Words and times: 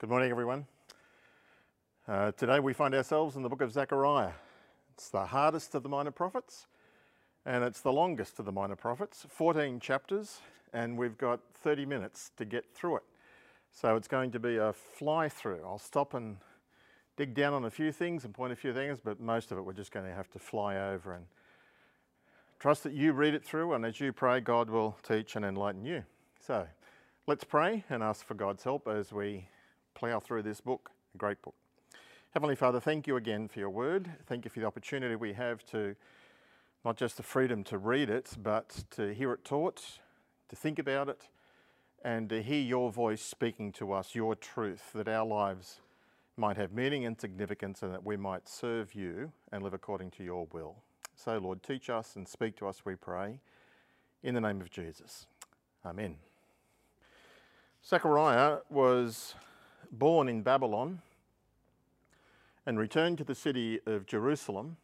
Good 0.00 0.10
morning, 0.10 0.30
everyone. 0.30 0.64
Uh, 2.06 2.30
today 2.30 2.60
we 2.60 2.72
find 2.72 2.94
ourselves 2.94 3.34
in 3.34 3.42
the 3.42 3.48
book 3.48 3.60
of 3.60 3.72
Zechariah. 3.72 4.30
It's 4.94 5.08
the 5.08 5.26
hardest 5.26 5.74
of 5.74 5.82
the 5.82 5.88
minor 5.88 6.12
prophets 6.12 6.68
and 7.44 7.64
it's 7.64 7.80
the 7.80 7.92
longest 7.92 8.38
of 8.38 8.44
the 8.44 8.52
minor 8.52 8.76
prophets, 8.76 9.26
14 9.28 9.80
chapters, 9.80 10.38
and 10.72 10.96
we've 10.96 11.18
got 11.18 11.40
30 11.52 11.84
minutes 11.84 12.30
to 12.36 12.44
get 12.44 12.72
through 12.76 12.98
it. 12.98 13.02
So 13.72 13.96
it's 13.96 14.06
going 14.06 14.30
to 14.30 14.38
be 14.38 14.56
a 14.58 14.72
fly 14.72 15.28
through. 15.28 15.62
I'll 15.64 15.80
stop 15.80 16.14
and 16.14 16.36
dig 17.16 17.34
down 17.34 17.52
on 17.52 17.64
a 17.64 17.70
few 17.70 17.90
things 17.90 18.24
and 18.24 18.32
point 18.32 18.52
a 18.52 18.56
few 18.56 18.72
things, 18.72 19.00
but 19.04 19.18
most 19.18 19.50
of 19.50 19.58
it 19.58 19.62
we're 19.62 19.72
just 19.72 19.90
going 19.90 20.06
to 20.06 20.14
have 20.14 20.30
to 20.30 20.38
fly 20.38 20.76
over 20.76 21.12
and 21.12 21.24
trust 22.60 22.84
that 22.84 22.92
you 22.92 23.14
read 23.14 23.34
it 23.34 23.44
through, 23.44 23.72
and 23.72 23.84
as 23.84 23.98
you 23.98 24.12
pray, 24.12 24.38
God 24.38 24.70
will 24.70 24.96
teach 25.02 25.34
and 25.34 25.44
enlighten 25.44 25.84
you. 25.84 26.04
So 26.38 26.68
let's 27.26 27.42
pray 27.42 27.82
and 27.90 28.00
ask 28.00 28.24
for 28.24 28.34
God's 28.34 28.62
help 28.62 28.86
as 28.86 29.12
we 29.12 29.48
plough 29.98 30.20
through 30.20 30.44
this 30.44 30.60
book, 30.60 30.90
a 31.12 31.18
great 31.18 31.42
book. 31.42 31.56
Heavenly 32.30 32.54
Father, 32.54 32.78
thank 32.78 33.08
you 33.08 33.16
again 33.16 33.48
for 33.48 33.58
your 33.58 33.70
word. 33.70 34.08
Thank 34.26 34.44
you 34.44 34.50
for 34.50 34.60
the 34.60 34.66
opportunity 34.66 35.16
we 35.16 35.32
have 35.32 35.66
to 35.66 35.96
not 36.84 36.96
just 36.96 37.16
the 37.16 37.24
freedom 37.24 37.64
to 37.64 37.78
read 37.78 38.08
it, 38.08 38.36
but 38.40 38.84
to 38.92 39.12
hear 39.12 39.32
it 39.32 39.44
taught, 39.44 39.98
to 40.48 40.54
think 40.54 40.78
about 40.78 41.08
it, 41.08 41.28
and 42.04 42.28
to 42.28 42.40
hear 42.40 42.60
your 42.60 42.92
voice 42.92 43.20
speaking 43.20 43.72
to 43.72 43.92
us, 43.92 44.14
your 44.14 44.36
truth, 44.36 44.92
that 44.94 45.08
our 45.08 45.26
lives 45.26 45.80
might 46.36 46.56
have 46.56 46.72
meaning 46.72 47.04
and 47.04 47.20
significance 47.20 47.82
and 47.82 47.92
that 47.92 48.04
we 48.04 48.16
might 48.16 48.48
serve 48.48 48.94
you 48.94 49.32
and 49.50 49.64
live 49.64 49.74
according 49.74 50.12
to 50.12 50.22
your 50.22 50.46
will. 50.52 50.76
So, 51.16 51.36
Lord, 51.38 51.64
teach 51.64 51.90
us 51.90 52.14
and 52.14 52.28
speak 52.28 52.56
to 52.58 52.68
us, 52.68 52.84
we 52.84 52.94
pray, 52.94 53.40
in 54.22 54.36
the 54.36 54.40
name 54.40 54.60
of 54.60 54.70
Jesus. 54.70 55.26
Amen. 55.84 56.18
Zechariah 57.84 58.58
was 58.70 59.34
born 59.90 60.28
in 60.28 60.42
Babylon 60.42 61.00
and 62.66 62.78
returned 62.78 63.18
to 63.18 63.24
the 63.24 63.34
city 63.34 63.80
of 63.86 64.06
Jerusalem 64.06 64.76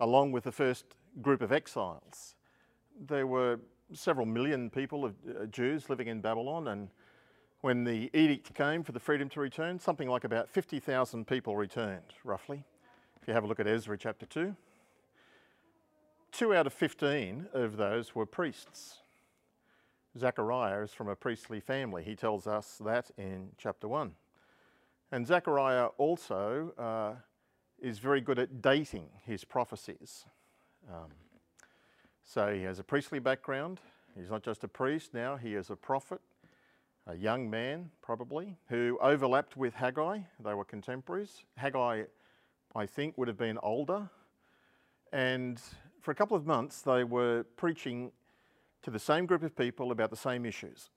along 0.00 0.32
with 0.32 0.44
the 0.44 0.52
first 0.52 0.84
group 1.20 1.42
of 1.42 1.52
exiles. 1.52 2.34
There 3.00 3.26
were 3.26 3.58
several 3.92 4.26
million 4.26 4.70
people 4.70 5.04
of 5.04 5.14
uh, 5.28 5.46
Jews 5.46 5.88
living 5.90 6.08
in 6.08 6.20
Babylon 6.20 6.68
and 6.68 6.88
when 7.60 7.84
the 7.84 8.08
edict 8.14 8.54
came 8.54 8.84
for 8.84 8.92
the 8.92 9.00
freedom 9.00 9.28
to 9.30 9.40
return, 9.40 9.80
something 9.80 10.08
like 10.08 10.24
about 10.24 10.48
50,000 10.48 11.26
people 11.26 11.56
returned, 11.56 12.14
roughly. 12.22 12.62
If 13.20 13.26
you 13.26 13.34
have 13.34 13.42
a 13.42 13.46
look 13.46 13.58
at 13.58 13.66
Ezra 13.66 13.98
chapter 13.98 14.26
2, 14.26 14.54
two 16.30 16.54
out 16.54 16.66
of 16.66 16.72
15 16.72 17.48
of 17.52 17.76
those 17.76 18.14
were 18.14 18.26
priests. 18.26 18.98
Zechariah 20.16 20.82
is 20.82 20.92
from 20.92 21.08
a 21.08 21.16
priestly 21.16 21.60
family. 21.60 22.02
He 22.02 22.14
tells 22.14 22.46
us 22.46 22.80
that 22.84 23.10
in 23.18 23.50
chapter 23.58 23.88
1. 23.88 24.12
And 25.10 25.26
Zechariah 25.26 25.86
also 25.98 26.72
uh, 26.78 27.14
is 27.80 27.98
very 27.98 28.20
good 28.20 28.38
at 28.38 28.60
dating 28.60 29.08
his 29.24 29.44
prophecies. 29.44 30.24
Um, 30.88 31.10
so 32.24 32.52
he 32.52 32.62
has 32.62 32.78
a 32.78 32.84
priestly 32.84 33.18
background. 33.18 33.80
He's 34.16 34.30
not 34.30 34.42
just 34.42 34.64
a 34.64 34.68
priest 34.68 35.14
now, 35.14 35.36
he 35.36 35.54
is 35.54 35.70
a 35.70 35.76
prophet, 35.76 36.20
a 37.06 37.14
young 37.14 37.48
man 37.48 37.90
probably, 38.02 38.56
who 38.68 38.98
overlapped 39.00 39.56
with 39.56 39.74
Haggai. 39.74 40.20
They 40.44 40.54
were 40.54 40.64
contemporaries. 40.64 41.44
Haggai, 41.56 42.04
I 42.74 42.86
think, 42.86 43.16
would 43.16 43.28
have 43.28 43.38
been 43.38 43.58
older. 43.62 44.10
And 45.12 45.60
for 46.00 46.10
a 46.10 46.14
couple 46.14 46.36
of 46.36 46.46
months, 46.46 46.82
they 46.82 47.04
were 47.04 47.44
preaching 47.56 48.12
to 48.82 48.90
the 48.90 48.98
same 48.98 49.26
group 49.26 49.42
of 49.42 49.56
people 49.56 49.90
about 49.90 50.10
the 50.10 50.16
same 50.16 50.46
issues. 50.46 50.90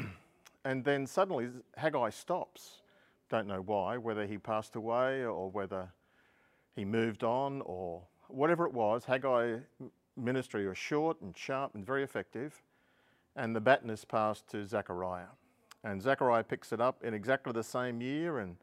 and 0.64 0.84
then 0.84 1.06
suddenly 1.06 1.48
Haggai 1.76 2.10
stops. 2.10 2.82
Don't 3.28 3.46
know 3.46 3.60
why, 3.60 3.96
whether 3.96 4.26
he 4.26 4.38
passed 4.38 4.74
away 4.76 5.24
or 5.24 5.50
whether 5.50 5.92
he 6.74 6.84
moved 6.84 7.22
on 7.22 7.62
or 7.62 8.02
whatever 8.28 8.66
it 8.66 8.72
was. 8.72 9.04
Haggai 9.04 9.58
ministry 10.16 10.66
was 10.66 10.78
short 10.78 11.20
and 11.20 11.36
sharp 11.36 11.74
and 11.74 11.86
very 11.86 12.02
effective. 12.02 12.62
And 13.36 13.54
the 13.54 13.60
baton 13.60 13.90
is 13.90 14.04
passed 14.04 14.48
to 14.50 14.66
Zechariah. 14.66 15.30
And 15.84 16.02
Zechariah 16.02 16.44
picks 16.44 16.72
it 16.72 16.80
up 16.80 17.04
in 17.04 17.14
exactly 17.14 17.52
the 17.52 17.62
same 17.62 18.00
year 18.00 18.38
and 18.38 18.56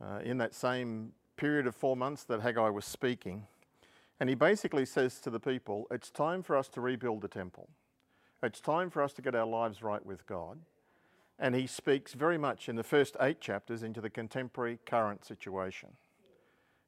uh, 0.00 0.18
in 0.24 0.38
that 0.38 0.54
same 0.54 1.12
period 1.36 1.66
of 1.66 1.74
four 1.74 1.96
months 1.96 2.24
that 2.24 2.40
Haggai 2.40 2.68
was 2.68 2.84
speaking. 2.84 3.46
And 4.20 4.28
he 4.28 4.34
basically 4.34 4.84
says 4.84 5.20
to 5.20 5.30
the 5.30 5.40
people, 5.40 5.86
it's 5.90 6.10
time 6.10 6.42
for 6.42 6.56
us 6.56 6.68
to 6.68 6.80
rebuild 6.80 7.22
the 7.22 7.28
temple. 7.28 7.68
It's 8.42 8.60
time 8.60 8.90
for 8.90 9.02
us 9.02 9.12
to 9.14 9.22
get 9.22 9.34
our 9.34 9.46
lives 9.46 9.82
right 9.82 10.04
with 10.04 10.26
God. 10.26 10.58
And 11.38 11.54
he 11.54 11.66
speaks 11.66 12.14
very 12.14 12.38
much 12.38 12.68
in 12.68 12.76
the 12.76 12.84
first 12.84 13.16
eight 13.20 13.40
chapters 13.40 13.82
into 13.82 14.00
the 14.00 14.10
contemporary 14.10 14.78
current 14.86 15.24
situation. 15.24 15.90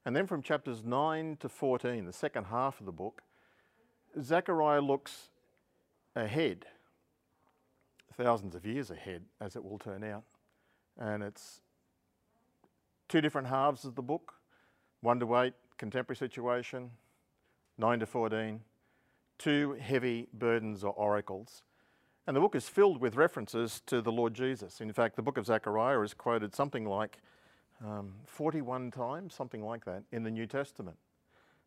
And 0.04 0.14
then 0.14 0.26
from 0.26 0.42
chapters 0.42 0.84
9 0.84 1.38
to 1.40 1.48
14, 1.48 2.04
the 2.04 2.12
second 2.12 2.44
half 2.44 2.78
of 2.78 2.86
the 2.86 2.92
book, 2.92 3.22
Zechariah 4.22 4.80
looks 4.80 5.30
ahead, 6.14 6.66
thousands 8.16 8.54
of 8.54 8.64
years 8.64 8.90
ahead, 8.90 9.24
as 9.40 9.56
it 9.56 9.64
will 9.64 9.78
turn 9.78 10.04
out. 10.04 10.22
And 10.96 11.22
it's 11.22 11.60
two 13.08 13.20
different 13.20 13.48
halves 13.48 13.84
of 13.84 13.96
the 13.96 14.02
book 14.02 14.34
1 15.00 15.20
to 15.20 15.36
8, 15.36 15.52
contemporary 15.76 16.16
situation, 16.16 16.90
9 17.78 18.00
to 18.00 18.06
14, 18.06 18.60
two 19.38 19.76
heavy 19.80 20.28
burdens 20.32 20.84
or 20.84 20.92
oracles. 20.92 21.62
And 22.26 22.36
the 22.36 22.40
book 22.40 22.56
is 22.56 22.68
filled 22.68 23.00
with 23.00 23.14
references 23.14 23.80
to 23.86 24.00
the 24.02 24.10
Lord 24.10 24.34
Jesus. 24.34 24.80
In 24.80 24.92
fact, 24.92 25.16
the 25.16 25.22
book 25.22 25.36
of 25.36 25.46
Zechariah 25.46 26.00
is 26.00 26.12
quoted 26.12 26.54
something 26.54 26.84
like 26.84 27.18
um, 27.84 28.14
41 28.26 28.90
times, 28.90 29.34
something 29.34 29.64
like 29.64 29.84
that, 29.84 30.02
in 30.10 30.24
the 30.24 30.30
New 30.30 30.46
Testament, 30.46 30.96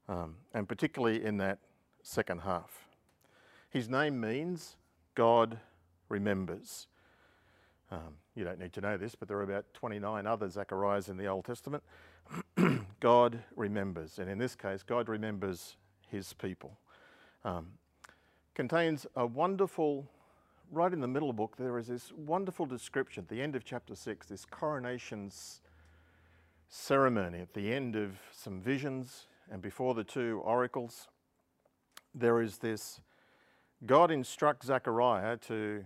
um, 0.08 0.36
and 0.54 0.68
particularly 0.68 1.24
in 1.24 1.38
that 1.38 1.60
second 2.04 2.42
half. 2.42 2.90
His 3.70 3.88
name 3.88 4.20
means 4.20 4.76
God 5.16 5.60
remembers. 6.10 6.88
Um, 7.92 8.16
you 8.36 8.44
don't 8.44 8.60
need 8.60 8.74
to 8.74 8.82
know 8.82 8.98
this, 8.98 9.16
but 9.16 9.28
there 9.28 9.38
are 9.38 9.44
about 9.44 9.66
29 9.74 10.26
other 10.26 10.50
Zechariahs 10.50 11.10
in 11.10 11.18
the 11.18 11.28
Old 11.28 11.46
Testament. 11.46 11.84
God 13.00 13.40
remembers, 13.56 14.20
and 14.20 14.30
in 14.30 14.38
this 14.38 14.56
case, 14.56 14.84
God 14.84 15.08
remembers 15.08 15.78
his 16.08 16.34
people. 16.34 16.78
Um, 17.46 17.68
contains 18.54 19.08
a 19.16 19.26
wonderful, 19.26 20.08
right 20.72 20.92
in 20.92 21.00
the 21.00 21.08
middle 21.08 21.30
of 21.30 21.36
the 21.36 21.42
book, 21.42 21.56
there 21.58 21.78
is 21.78 21.88
this 21.88 22.12
wonderful 22.12 22.66
description 22.66 23.24
at 23.24 23.30
the 23.30 23.42
end 23.42 23.56
of 23.56 23.64
chapter 23.64 23.96
6, 23.96 24.28
this 24.28 24.46
coronations 24.46 25.62
ceremony 26.68 27.40
at 27.40 27.54
the 27.54 27.74
end 27.74 27.96
of 27.96 28.18
some 28.32 28.62
visions 28.62 29.28
and 29.52 29.62
before 29.62 29.94
the 29.94 30.04
two 30.04 30.42
oracles, 30.44 31.08
there 32.14 32.42
is 32.42 32.58
this 32.58 33.02
God 33.86 34.12
instructs 34.12 34.68
Zechariah 34.68 35.38
to, 35.38 35.86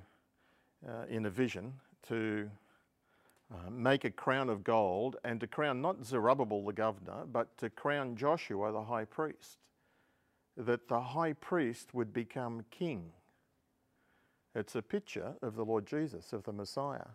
uh, 0.87 1.05
in 1.09 1.25
a 1.25 1.29
vision, 1.29 1.73
to 2.07 2.49
uh, 3.53 3.69
make 3.69 4.03
a 4.03 4.09
crown 4.09 4.49
of 4.49 4.63
gold 4.63 5.17
and 5.23 5.39
to 5.39 5.47
crown 5.47 5.81
not 5.81 6.03
Zerubbabel 6.03 6.65
the 6.65 6.73
governor, 6.73 7.25
but 7.31 7.55
to 7.59 7.69
crown 7.69 8.15
Joshua 8.15 8.71
the 8.71 8.83
high 8.83 9.05
priest, 9.05 9.59
that 10.57 10.87
the 10.87 10.99
high 10.99 11.33
priest 11.33 11.93
would 11.93 12.13
become 12.13 12.65
king. 12.69 13.11
It's 14.55 14.75
a 14.75 14.81
picture 14.81 15.33
of 15.41 15.55
the 15.55 15.65
Lord 15.65 15.85
Jesus, 15.87 16.31
of 16.33 16.43
the 16.43 16.53
Messiah, 16.53 17.07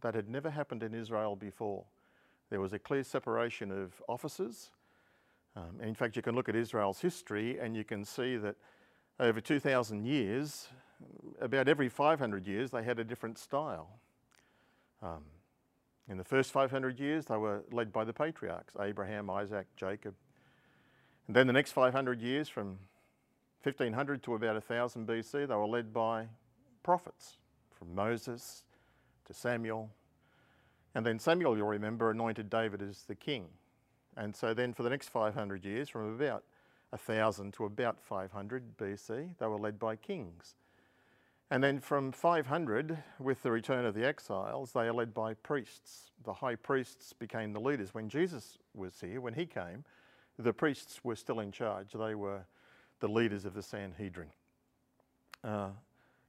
that 0.00 0.14
had 0.14 0.28
never 0.28 0.50
happened 0.50 0.82
in 0.82 0.94
Israel 0.94 1.36
before. 1.36 1.84
There 2.50 2.60
was 2.60 2.72
a 2.72 2.78
clear 2.78 3.04
separation 3.04 3.70
of 3.70 4.00
offices. 4.08 4.70
Um, 5.54 5.80
in 5.82 5.94
fact, 5.94 6.16
you 6.16 6.22
can 6.22 6.34
look 6.34 6.48
at 6.48 6.56
Israel's 6.56 7.00
history 7.00 7.58
and 7.58 7.76
you 7.76 7.84
can 7.84 8.04
see 8.04 8.36
that 8.38 8.56
over 9.20 9.40
2,000 9.40 10.06
years, 10.06 10.68
about 11.40 11.68
every 11.68 11.88
500 11.88 12.46
years, 12.46 12.70
they 12.70 12.82
had 12.82 12.98
a 12.98 13.04
different 13.04 13.38
style. 13.38 13.98
Um, 15.02 15.24
in 16.08 16.16
the 16.16 16.24
first 16.24 16.52
500 16.52 16.98
years, 16.98 17.26
they 17.26 17.36
were 17.36 17.62
led 17.70 17.92
by 17.92 18.04
the 18.04 18.12
patriarchs 18.12 18.74
Abraham, 18.80 19.28
Isaac, 19.28 19.66
Jacob. 19.76 20.14
And 21.28 21.36
then 21.36 21.46
the 21.46 21.52
next 21.52 21.72
500 21.72 22.20
years, 22.20 22.48
from 22.48 22.78
1500 23.62 24.22
to 24.24 24.34
about 24.34 24.54
1000 24.54 25.06
BC, 25.06 25.46
they 25.46 25.54
were 25.54 25.66
led 25.66 25.92
by 25.92 26.26
prophets, 26.82 27.36
from 27.78 27.94
Moses 27.94 28.64
to 29.26 29.32
Samuel 29.34 29.90
and 30.94 31.06
then 31.06 31.18
Samuel, 31.18 31.56
you'll 31.56 31.68
remember, 31.68 32.10
anointed 32.10 32.50
David 32.50 32.82
as 32.82 33.04
the 33.04 33.14
king. 33.14 33.46
And 34.16 34.34
so 34.34 34.52
then 34.52 34.72
for 34.72 34.82
the 34.82 34.90
next 34.90 35.10
500 35.10 35.64
years, 35.64 35.88
from 35.88 36.14
about 36.14 36.42
1000 36.90 37.52
to 37.54 37.64
about 37.66 38.00
500 38.00 38.76
BC, 38.76 39.38
they 39.38 39.46
were 39.46 39.58
led 39.58 39.78
by 39.78 39.96
kings. 39.96 40.56
And 41.50 41.62
then 41.62 41.78
from 41.80 42.12
500, 42.12 42.98
with 43.18 43.42
the 43.42 43.50
return 43.50 43.84
of 43.84 43.94
the 43.94 44.04
exiles, 44.04 44.72
they 44.72 44.88
are 44.88 44.92
led 44.92 45.14
by 45.14 45.34
priests. 45.34 46.10
The 46.24 46.32
high 46.32 46.56
priests 46.56 47.12
became 47.12 47.52
the 47.52 47.60
leaders. 47.60 47.94
When 47.94 48.08
Jesus 48.08 48.58
was 48.74 49.00
here, 49.00 49.20
when 49.20 49.34
he 49.34 49.46
came, 49.46 49.84
the 50.38 50.52
priests 50.52 51.00
were 51.02 51.16
still 51.16 51.40
in 51.40 51.50
charge. 51.50 51.92
They 51.92 52.14
were 52.14 52.46
the 53.00 53.08
leaders 53.08 53.44
of 53.44 53.54
the 53.54 53.62
Sanhedrin. 53.62 54.28
Uh, 55.42 55.70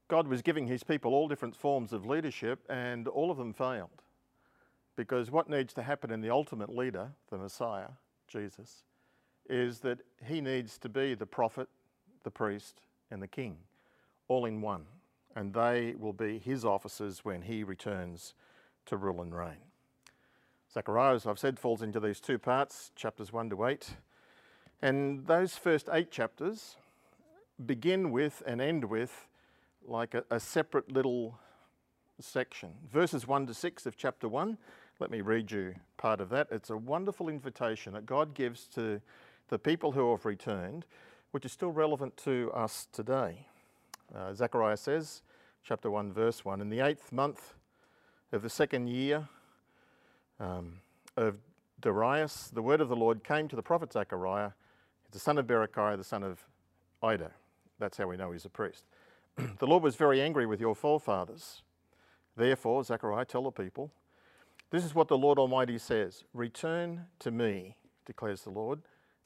God 0.07 0.27
was 0.27 0.41
giving 0.41 0.67
his 0.67 0.83
people 0.83 1.13
all 1.13 1.27
different 1.27 1.55
forms 1.55 1.93
of 1.93 2.05
leadership, 2.05 2.65
and 2.69 3.07
all 3.07 3.29
of 3.29 3.37
them 3.37 3.53
failed 3.53 4.03
Because 4.95 5.31
what 5.31 5.49
needs 5.49 5.73
to 5.75 5.83
happen 5.83 6.11
in 6.11 6.21
the 6.21 6.31
ultimate 6.31 6.75
leader, 6.75 7.11
the 7.29 7.37
Messiah, 7.37 7.89
Jesus, 8.27 8.83
is 9.49 9.79
that 9.79 9.99
he 10.25 10.41
needs 10.41 10.77
to 10.79 10.89
be 10.89 11.13
the 11.13 11.25
prophet, 11.25 11.69
the 12.23 12.31
priest, 12.31 12.81
and 13.11 13.21
the 13.21 13.27
king, 13.27 13.57
all 14.27 14.45
in 14.45 14.61
one. 14.61 14.85
And 15.35 15.53
they 15.53 15.95
will 15.97 16.13
be 16.13 16.39
his 16.39 16.65
officers 16.65 17.23
when 17.23 17.43
he 17.43 17.63
returns 17.63 18.33
to 18.87 18.97
rule 18.97 19.21
and 19.21 19.33
reign. 19.35 19.68
Zechariah, 20.71 21.15
as 21.15 21.25
I've 21.25 21.39
said, 21.39 21.57
falls 21.59 21.81
into 21.81 21.99
these 21.99 22.19
two 22.19 22.37
parts, 22.37 22.91
chapters 22.95 23.33
1 23.33 23.49
to 23.49 23.65
8. 23.65 23.89
And 24.81 25.25
those 25.25 25.57
first 25.57 25.89
eight 25.91 26.11
chapters 26.11 26.75
begin 27.65 28.11
with 28.11 28.43
and 28.45 28.61
end 28.61 28.85
with 28.85 29.27
like 29.85 30.13
a, 30.13 30.23
a 30.29 30.39
separate 30.39 30.91
little 30.91 31.39
section. 32.19 32.69
Verses 32.91 33.27
1 33.27 33.47
to 33.47 33.53
6 33.53 33.85
of 33.87 33.97
chapter 33.97 34.27
1, 34.27 34.57
let 34.99 35.09
me 35.09 35.21
read 35.21 35.51
you 35.51 35.73
part 35.97 36.21
of 36.21 36.29
that. 36.29 36.47
It's 36.51 36.69
a 36.69 36.77
wonderful 36.77 37.29
invitation 37.29 37.93
that 37.93 38.05
God 38.05 38.35
gives 38.35 38.65
to 38.75 39.01
the 39.47 39.57
people 39.57 39.93
who 39.93 40.11
have 40.11 40.25
returned, 40.25 40.85
which 41.31 41.45
is 41.45 41.51
still 41.51 41.71
relevant 41.71 42.15
to 42.17 42.51
us 42.53 42.87
today. 42.91 43.47
Uh, 44.15 44.33
Zechariah 44.33 44.77
says, 44.77 45.23
chapter 45.63 45.89
1, 45.89 46.13
verse 46.13 46.45
1 46.45 46.61
In 46.61 46.69
the 46.69 46.81
eighth 46.81 47.11
month 47.11 47.55
of 48.31 48.43
the 48.43 48.49
second 48.49 48.87
year 48.87 49.27
um, 50.39 50.73
of 51.17 51.37
Darius, 51.81 52.49
the 52.53 52.61
word 52.61 52.81
of 52.81 52.89
the 52.89 52.95
Lord 52.95 53.23
came 53.23 53.47
to 53.47 53.55
the 53.55 53.61
prophet 53.61 53.93
Zechariah, 53.93 54.51
the 55.11 55.19
son 55.19 55.37
of 55.37 55.47
Berechiah, 55.47 55.97
the 55.97 56.03
son 56.03 56.23
of 56.23 56.45
Iddo. 57.03 57.31
That's 57.79 57.97
how 57.97 58.07
we 58.07 58.17
know 58.17 58.31
he's 58.31 58.45
a 58.45 58.49
priest. 58.49 58.83
the 59.37 59.67
Lord 59.67 59.83
was 59.83 59.95
very 59.95 60.21
angry 60.21 60.45
with 60.45 60.59
your 60.59 60.75
forefathers. 60.75 61.61
Therefore, 62.35 62.83
Zechariah, 62.83 63.25
tell 63.25 63.43
the 63.43 63.51
people, 63.51 63.91
this 64.71 64.85
is 64.85 64.93
what 64.93 65.07
the 65.07 65.17
Lord 65.17 65.39
Almighty 65.39 65.77
says 65.77 66.23
Return 66.33 67.05
to 67.19 67.31
me, 67.31 67.75
declares 68.05 68.43
the 68.43 68.51
Lord, 68.51 68.81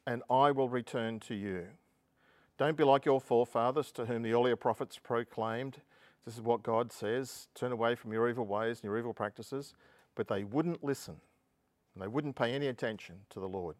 and 0.07 0.21
I 0.30 0.51
will 0.51 0.69
return 0.69 1.19
to 1.21 1.36
you. 1.36 1.65
Don't 2.57 2.77
be 2.77 2.83
like 2.83 3.06
your 3.06 3.19
forefathers 3.19 3.92
to 3.94 4.06
whom 4.06 4.21
the 4.21 4.33
earlier 4.33 4.56
prophets 4.56 5.00
proclaimed, 5.01 5.77
This 6.25 6.36
is 6.36 6.42
what 6.42 6.63
God 6.63 6.92
says 6.92 7.48
turn 7.56 7.71
away 7.71 7.95
from 7.95 8.13
your 8.13 8.30
evil 8.30 8.45
ways 8.45 8.77
and 8.77 8.86
your 8.86 8.98
evil 8.98 9.13
practices. 9.13 9.74
But 10.15 10.27
they 10.27 10.44
wouldn't 10.44 10.83
listen, 10.83 11.15
and 11.94 12.04
they 12.04 12.07
wouldn't 12.07 12.36
pay 12.36 12.54
any 12.54 12.68
attention 12.68 13.15
to 13.31 13.39
the 13.39 13.48
Lord. 13.48 13.75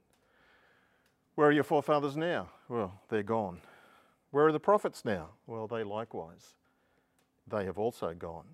Where 1.36 1.48
are 1.48 1.52
your 1.52 1.64
forefathers 1.64 2.16
now? 2.16 2.50
Well, 2.70 3.02
they're 3.10 3.24
gone. 3.24 3.62
Where 4.32 4.48
are 4.48 4.52
the 4.52 4.60
prophets 4.60 5.06
now? 5.06 5.30
Well, 5.48 5.68
they 5.68 5.84
likewise. 5.84 6.56
They 7.48 7.66
have 7.66 7.78
also 7.78 8.14
gone. 8.14 8.46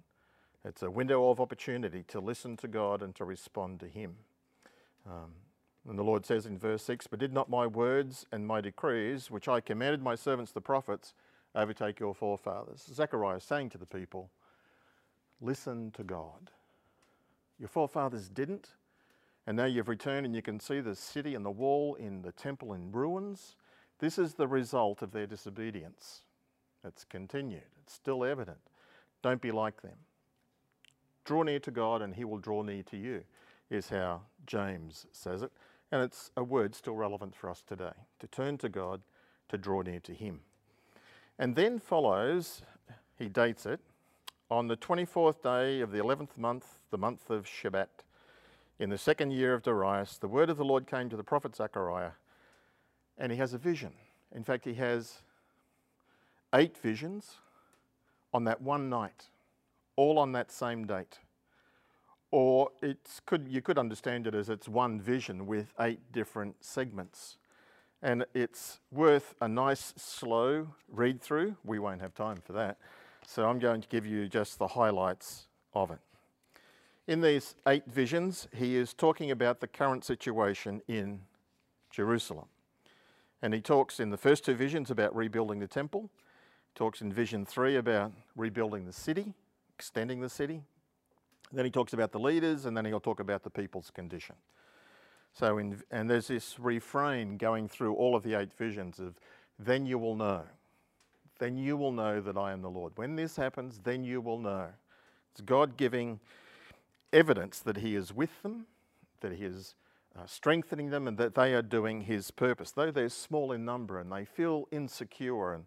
It's 0.66 0.82
a 0.82 0.92
window 0.92 1.30
of 1.30 1.40
opportunity 1.40 2.04
to 2.10 2.20
listen 2.20 2.58
to 2.58 2.68
God 2.68 3.02
and 3.02 3.16
to 3.16 3.26
respond 3.26 3.80
to 3.80 3.88
Him. 3.88 4.16
Um, 5.06 5.32
and 5.88 5.98
the 5.98 6.04
Lord 6.04 6.26
says 6.26 6.46
in 6.46 6.58
verse 6.58 6.84
6 6.84 7.08
But 7.08 7.20
did 7.20 7.34
not 7.34 7.50
my 7.50 7.66
words 7.66 8.26
and 8.32 8.46
my 8.46 8.62
decrees, 8.62 9.32
which 9.32 9.48
I 9.48 9.62
commanded 9.62 10.02
my 10.02 10.16
servants 10.16 10.52
the 10.52 10.62
prophets, 10.62 11.14
overtake 11.56 12.00
your 12.00 12.14
forefathers? 12.14 12.90
Zechariah 12.94 13.38
is 13.38 13.44
saying 13.44 13.70
to 13.70 13.78
the 13.78 13.86
people, 13.86 14.30
Listen 15.42 15.92
to 15.92 16.04
God. 16.04 16.52
Your 17.60 17.68
forefathers 17.68 18.30
didn't, 18.30 18.70
and 19.46 19.58
now 19.58 19.66
you've 19.66 19.90
returned 19.90 20.26
and 20.26 20.36
you 20.36 20.42
can 20.42 20.60
see 20.60 20.80
the 20.80 20.96
city 20.96 21.36
and 21.36 21.46
the 21.46 21.52
wall 21.52 21.96
in 21.96 22.22
the 22.22 22.32
temple 22.32 22.74
in 22.74 22.92
ruins. 22.92 23.56
This 24.00 24.18
is 24.18 24.36
the 24.36 24.48
result 24.48 25.02
of 25.02 25.12
their 25.12 25.28
disobedience. 25.28 26.22
It's 26.86 27.04
continued, 27.04 27.64
it's 27.82 27.94
still 27.94 28.24
evident. 28.24 28.60
Don't 29.22 29.42
be 29.42 29.52
like 29.52 29.82
them. 29.82 29.98
Draw 31.26 31.44
near 31.44 31.60
to 31.60 31.72
God 31.72 32.02
and 32.02 32.16
he 32.16 32.24
will 32.24 32.38
draw 32.38 32.62
near 32.62 32.84
to 32.84 32.98
you, 32.98 33.24
is 33.70 33.90
how 33.90 34.22
James 34.48 35.06
says 35.12 35.42
it. 35.42 35.52
And 35.92 36.02
it's 36.02 36.32
a 36.38 36.44
word 36.44 36.76
still 36.76 36.96
relevant 36.96 37.36
for 37.36 37.50
us 37.50 37.62
today 37.68 37.92
to 38.20 38.28
turn 38.28 38.58
to 38.60 38.70
God, 38.70 39.02
to 39.50 39.58
draw 39.58 39.82
near 39.82 40.00
to 40.02 40.14
him. 40.14 40.42
And 41.38 41.56
then 41.56 41.80
follows, 41.80 42.62
he 43.18 43.28
dates 43.28 43.66
it, 43.66 43.80
on 44.52 44.68
the 44.68 44.78
24th 44.78 45.44
day 45.44 45.80
of 45.82 45.92
the 45.92 46.00
11th 46.00 46.38
month, 46.38 46.80
the 46.90 46.98
month 46.98 47.30
of 47.30 47.46
Shebat, 47.46 47.88
in 48.80 48.90
the 48.90 48.98
second 48.98 49.32
year 49.32 49.54
of 49.54 49.62
Darius, 49.62 50.18
the 50.18 50.28
word 50.28 50.50
of 50.50 50.58
the 50.58 50.66
Lord 50.66 50.88
came 50.88 51.10
to 51.10 51.18
the 51.18 51.24
prophet 51.24 51.56
Zechariah 51.56 52.12
and 53.18 53.32
he 53.32 53.38
has 53.38 53.54
a 53.54 53.58
vision. 53.58 53.92
In 54.34 54.44
fact, 54.44 54.66
he 54.66 54.76
has 54.76 55.22
eight 56.56 56.78
visions 56.78 57.36
on 58.34 58.46
that 58.46 58.62
one 58.62 58.90
night, 58.90 59.26
all 59.96 60.18
on 60.18 60.32
that 60.32 60.52
same 60.52 60.88
date. 60.88 61.20
Or 62.32 62.70
it's 62.82 63.20
could, 63.26 63.48
you 63.50 63.62
could 63.62 63.78
understand 63.78 64.28
it 64.28 64.34
as 64.34 64.50
it's 64.50 64.70
one 64.70 65.02
vision 65.02 65.46
with 65.46 65.74
eight 65.80 66.12
different 66.12 66.64
segments. 66.64 67.38
And 68.02 68.26
it's 68.34 68.80
worth 68.92 69.36
a 69.42 69.48
nice, 69.48 69.94
slow 69.98 70.70
read 70.88 71.22
through. 71.22 71.58
We 71.66 71.80
won't 71.80 72.02
have 72.02 72.14
time 72.14 72.38
for 72.38 72.54
that. 72.54 72.78
So 73.30 73.48
I'm 73.48 73.60
going 73.60 73.80
to 73.82 73.88
give 73.88 74.08
you 74.08 74.28
just 74.28 74.58
the 74.58 74.70
highlights 74.70 75.46
of 75.76 75.92
it. 75.92 76.00
In 77.06 77.22
these 77.22 77.54
eight 77.68 77.84
visions, 77.86 78.48
he 78.56 78.76
is 78.76 78.92
talking 78.96 79.30
about 79.30 79.60
the 79.60 79.68
current 79.68 80.04
situation 80.04 80.82
in 80.88 81.20
Jerusalem. 81.92 82.48
And 83.44 83.54
he 83.54 83.62
talks 83.62 84.00
in 84.00 84.10
the 84.10 84.18
first 84.18 84.46
two 84.46 84.56
visions 84.56 84.90
about 84.90 85.16
rebuilding 85.16 85.60
the 85.60 85.68
temple. 85.68 86.10
He 86.70 86.72
talks 86.74 87.02
in 87.02 87.14
vision 87.14 87.46
three 87.46 87.76
about 87.76 88.14
rebuilding 88.36 88.88
the 88.88 88.94
city, 88.94 89.36
extending 89.78 90.22
the 90.22 90.30
city. 90.30 90.64
Then 91.54 91.66
he 91.66 91.72
talks 91.72 91.94
about 91.94 92.12
the 92.12 92.20
leaders, 92.20 92.66
and 92.66 92.76
then 92.76 92.84
he'll 92.84 93.00
talk 93.00 93.20
about 93.20 93.44
the 93.44 93.52
people's 93.52 93.92
condition. 93.92 94.38
So, 95.34 95.60
in, 95.60 95.80
and 95.92 96.10
there's 96.10 96.30
this 96.30 96.60
refrain 96.60 97.38
going 97.38 97.68
through 97.68 97.94
all 97.94 98.16
of 98.16 98.24
the 98.24 98.34
eight 98.34 98.56
visions 98.56 98.98
of, 98.98 99.20
then 99.60 99.86
you 99.86 100.00
will 100.00 100.16
know. 100.16 100.46
Then 101.40 101.58
you 101.58 101.76
will 101.76 101.92
know 101.92 102.22
that 102.22 102.38
I 102.38 102.52
am 102.52 102.62
the 102.62 102.70
Lord. 102.70 102.94
When 102.96 103.16
this 103.16 103.36
happens, 103.36 103.80
then 103.84 104.04
you 104.04 104.22
will 104.22 104.40
know. 104.40 104.68
It's 105.32 105.42
God 105.42 105.78
giving 105.78 106.20
evidence 107.12 107.60
that 107.60 107.78
He 107.78 107.96
is 107.96 108.14
with 108.14 108.42
them, 108.44 108.66
that 109.22 109.34
He 109.34 109.46
is 109.46 109.76
uh, 110.18 110.26
strengthening 110.26 110.90
them 110.90 111.08
and 111.08 111.18
that 111.18 111.36
they 111.36 111.54
are 111.54 111.62
doing 111.62 112.02
his 112.02 112.32
purpose. 112.32 112.72
Though 112.72 112.92
they're 112.92 113.10
small 113.10 113.52
in 113.52 113.64
number 113.64 114.00
and 114.00 114.12
they 114.12 114.26
feel 114.26 114.68
insecure 114.72 115.54
and 115.54 115.66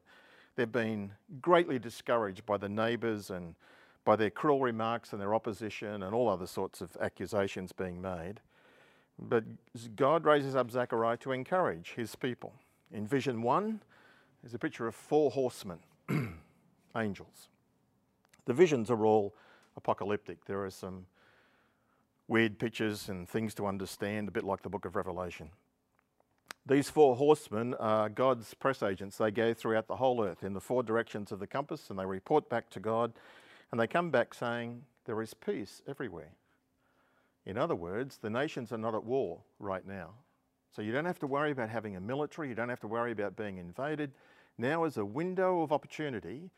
they've 0.57 0.71
been 0.71 1.13
greatly 1.41 1.79
discouraged 1.79 2.45
by 2.45 2.57
the 2.57 2.69
neighbours 2.69 3.31
and 3.31 3.55
by 4.05 4.17
their 4.17 4.31
cruel 4.31 4.61
remarks 4.61 5.13
and 5.13 5.21
their 5.21 5.35
opposition 5.35 6.03
and 6.03 6.15
all 6.15 6.29
other 6.29 6.47
sorts 6.47 6.81
of 6.81 6.97
accusations 7.01 7.73
being 7.73 8.03
made. 8.03 8.41
But 9.19 9.45
God 9.95 10.25
raises 10.25 10.57
up 10.57 10.71
Zechariah 10.71 11.19
to 11.19 11.33
encourage 11.33 11.93
his 11.95 12.17
people. 12.17 12.52
In 12.93 13.07
vision 13.07 13.43
one, 13.43 13.81
there's 14.42 14.54
a 14.54 14.58
picture 14.58 14.87
of 14.87 14.94
four 14.94 15.30
horsemen, 15.30 15.78
angels. 16.96 17.49
The 18.44 18.52
visions 18.52 18.90
are 18.90 19.06
all 19.06 19.34
apocalyptic. 19.76 20.44
There 20.46 20.64
are 20.64 20.70
some 20.70 21.06
weird 22.26 22.58
pictures 22.58 23.08
and 23.08 23.28
things 23.28 23.54
to 23.54 23.66
understand, 23.66 24.28
a 24.28 24.32
bit 24.32 24.44
like 24.44 24.62
the 24.62 24.68
book 24.68 24.84
of 24.84 24.96
Revelation. 24.96 25.50
These 26.66 26.90
four 26.90 27.16
horsemen 27.16 27.75
are 27.75 28.08
God's 28.08 28.54
press 28.54 28.82
agents. 28.82 29.16
They 29.16 29.30
go 29.30 29.52
throughout 29.52 29.88
the 29.88 29.96
whole 29.96 30.25
earth 30.25 30.44
in 30.44 30.54
the 30.54 30.61
four 30.61 30.82
directions 30.82 31.32
of 31.32 31.40
the 31.40 31.46
compass 31.46 31.90
and 31.90 31.99
they 31.99 32.06
report 32.06 32.49
back 32.49 32.70
to 32.70 32.80
God 32.80 33.12
and 33.70 33.80
they 33.80 33.87
come 33.87 34.11
back 34.11 34.32
saying, 34.34 34.82
There 35.04 35.20
is 35.22 35.34
peace 35.34 35.82
everywhere. 35.88 36.30
In 37.44 37.58
other 37.58 37.75
words, 37.75 38.18
the 38.18 38.30
nations 38.30 38.70
are 38.70 38.78
not 38.78 38.94
at 38.94 39.04
war 39.04 39.40
right 39.58 39.87
now. 39.87 40.11
So 40.75 40.82
you 40.82 40.92
don't 40.92 41.04
have 41.04 41.18
to 41.18 41.26
worry 41.26 41.50
about 41.50 41.68
having 41.68 41.96
a 41.96 42.00
military, 42.00 42.49
you 42.49 42.54
don't 42.54 42.68
have 42.68 42.80
to 42.80 42.87
worry 42.87 43.11
about 43.12 43.37
being 43.37 43.58
invaded. 43.58 44.12
Now 44.59 44.85
is 44.85 44.97
a 44.97 45.04
window 45.04 45.62
of 45.62 45.73
opportunity 45.73 46.50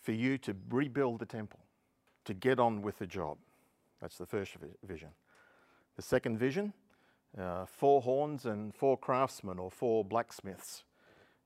for 0.00 0.12
you 0.12 0.38
to 0.38 0.56
rebuild 0.70 1.20
the 1.20 1.26
temple, 1.26 1.60
to 2.24 2.34
get 2.34 2.58
on 2.58 2.82
with 2.82 2.98
the 2.98 3.06
job. 3.06 3.38
That's 4.00 4.18
the 4.18 4.26
first 4.26 4.56
vision. 4.84 5.10
The 5.96 6.02
second 6.02 6.38
vision, 6.38 6.72
uh, 7.38 7.66
four 7.66 8.02
horns 8.02 8.46
and 8.46 8.74
four 8.74 8.96
craftsmen 8.96 9.58
or 9.58 9.70
four 9.70 10.04
blacksmiths. 10.04 10.84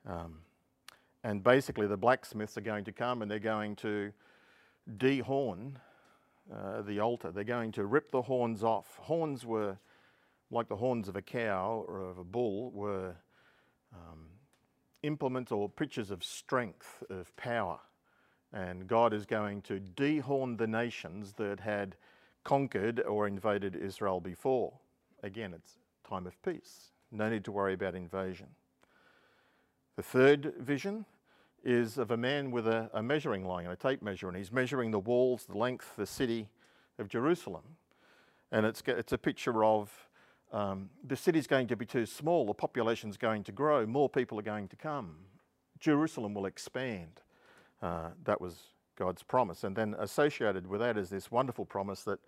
Um, 0.07 0.39
and 1.23 1.43
basically, 1.43 1.87
the 1.87 1.97
blacksmiths 1.97 2.57
are 2.57 2.63
going 2.63 2.85
to 2.85 2.93
come 2.93 3.21
and 3.21 3.31
they're 3.31 3.39
going 3.39 3.77
to 3.77 4.13
dehorn 4.97 5.73
uh, 6.55 6.83
the 6.83 7.01
altar. 7.01 7.33
They're 7.33 7.45
going 7.45 7.73
to 7.73 7.85
rip 7.87 8.11
the 8.11 8.23
horns 8.23 8.63
off. 8.63 8.97
Horns 9.03 9.45
were, 9.45 9.77
like 10.51 10.69
the 10.69 10.77
horns 10.77 11.09
of 11.09 11.17
a 11.17 11.23
cow 11.23 11.85
or 11.89 12.09
of 12.09 12.19
a 12.19 12.25
bull, 12.25 12.71
were 12.71 13.17
um, 13.93 14.27
implements 15.07 15.53
or 15.53 15.69
pictures 15.69 16.11
of 16.11 16.25
strength, 16.25 17.03
of 17.11 17.35
power. 17.37 17.79
And 18.53 18.87
God 18.87 19.13
is 19.13 19.27
going 19.27 19.63
to 19.63 19.81
dehorn 19.81 20.59
the 20.59 20.67
nations 20.67 21.33
that 21.35 21.61
had 21.61 21.97
conquered 22.45 23.01
or 23.01 23.27
invaded 23.27 23.77
Israel 23.77 24.21
before. 24.21 24.73
Again, 25.23 25.53
it's 25.55 25.79
time 26.09 26.27
of 26.27 26.41
peace. 26.43 26.93
No 27.11 27.29
need 27.29 27.45
to 27.45 27.53
worry 27.53 27.75
about 27.75 27.95
invasion. 27.95 28.47
The 29.97 30.03
third 30.03 30.55
vision 30.59 31.07
is 31.65 31.99
of 31.99 32.11
a 32.11 32.17
man 32.17 32.51
with 32.51 32.69
a, 32.69 32.91
a 32.93 33.03
measuring 33.03 33.45
line, 33.45 33.67
a 33.67 33.77
tape 33.77 34.03
measure, 34.03 34.29
and 34.29 34.37
he's 34.37 34.53
measuring 34.53 34.91
the 34.91 35.01
walls, 35.01 35.47
the 35.47 35.59
length, 35.59 35.97
the 35.97 36.07
city 36.07 36.49
of 36.99 37.09
Jerusalem. 37.09 37.65
And 38.53 38.65
it's, 38.65 38.83
it's 38.87 39.13
a 39.13 39.19
picture 39.19 39.65
of 39.65 40.06
um, 40.57 40.89
the 41.07 41.17
city's 41.17 41.47
going 41.47 41.67
to 41.67 41.77
be 41.77 41.85
too 41.85 42.07
small, 42.07 42.47
the 42.47 42.55
population's 42.55 43.19
going 43.19 43.45
to 43.45 43.53
grow, 43.53 43.85
more 43.85 44.09
people 44.09 44.39
are 44.39 44.43
going 44.43 44.69
to 44.69 44.77
come. 44.77 45.17
Jerusalem 45.81 46.33
will 46.33 46.47
expand. 46.47 47.21
Uh, 47.83 48.09
that 48.25 48.41
was 48.41 48.69
God's 48.97 49.23
promise. 49.23 49.65
And 49.65 49.77
then 49.77 49.95
associated 49.99 50.67
with 50.67 50.81
that 50.81 50.97
is 50.97 51.11
this 51.11 51.31
wonderful 51.31 51.67
promise 51.67 52.05
that 52.05 52.21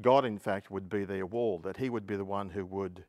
God, 0.00 0.24
in 0.24 0.38
fact, 0.38 0.70
would 0.70 0.88
be 0.88 1.04
their 1.04 1.26
wall, 1.26 1.58
that 1.58 1.76
He 1.76 1.90
would 1.90 2.06
be 2.06 2.14
the 2.14 2.24
one 2.24 2.50
who 2.50 2.64
would 2.66 3.04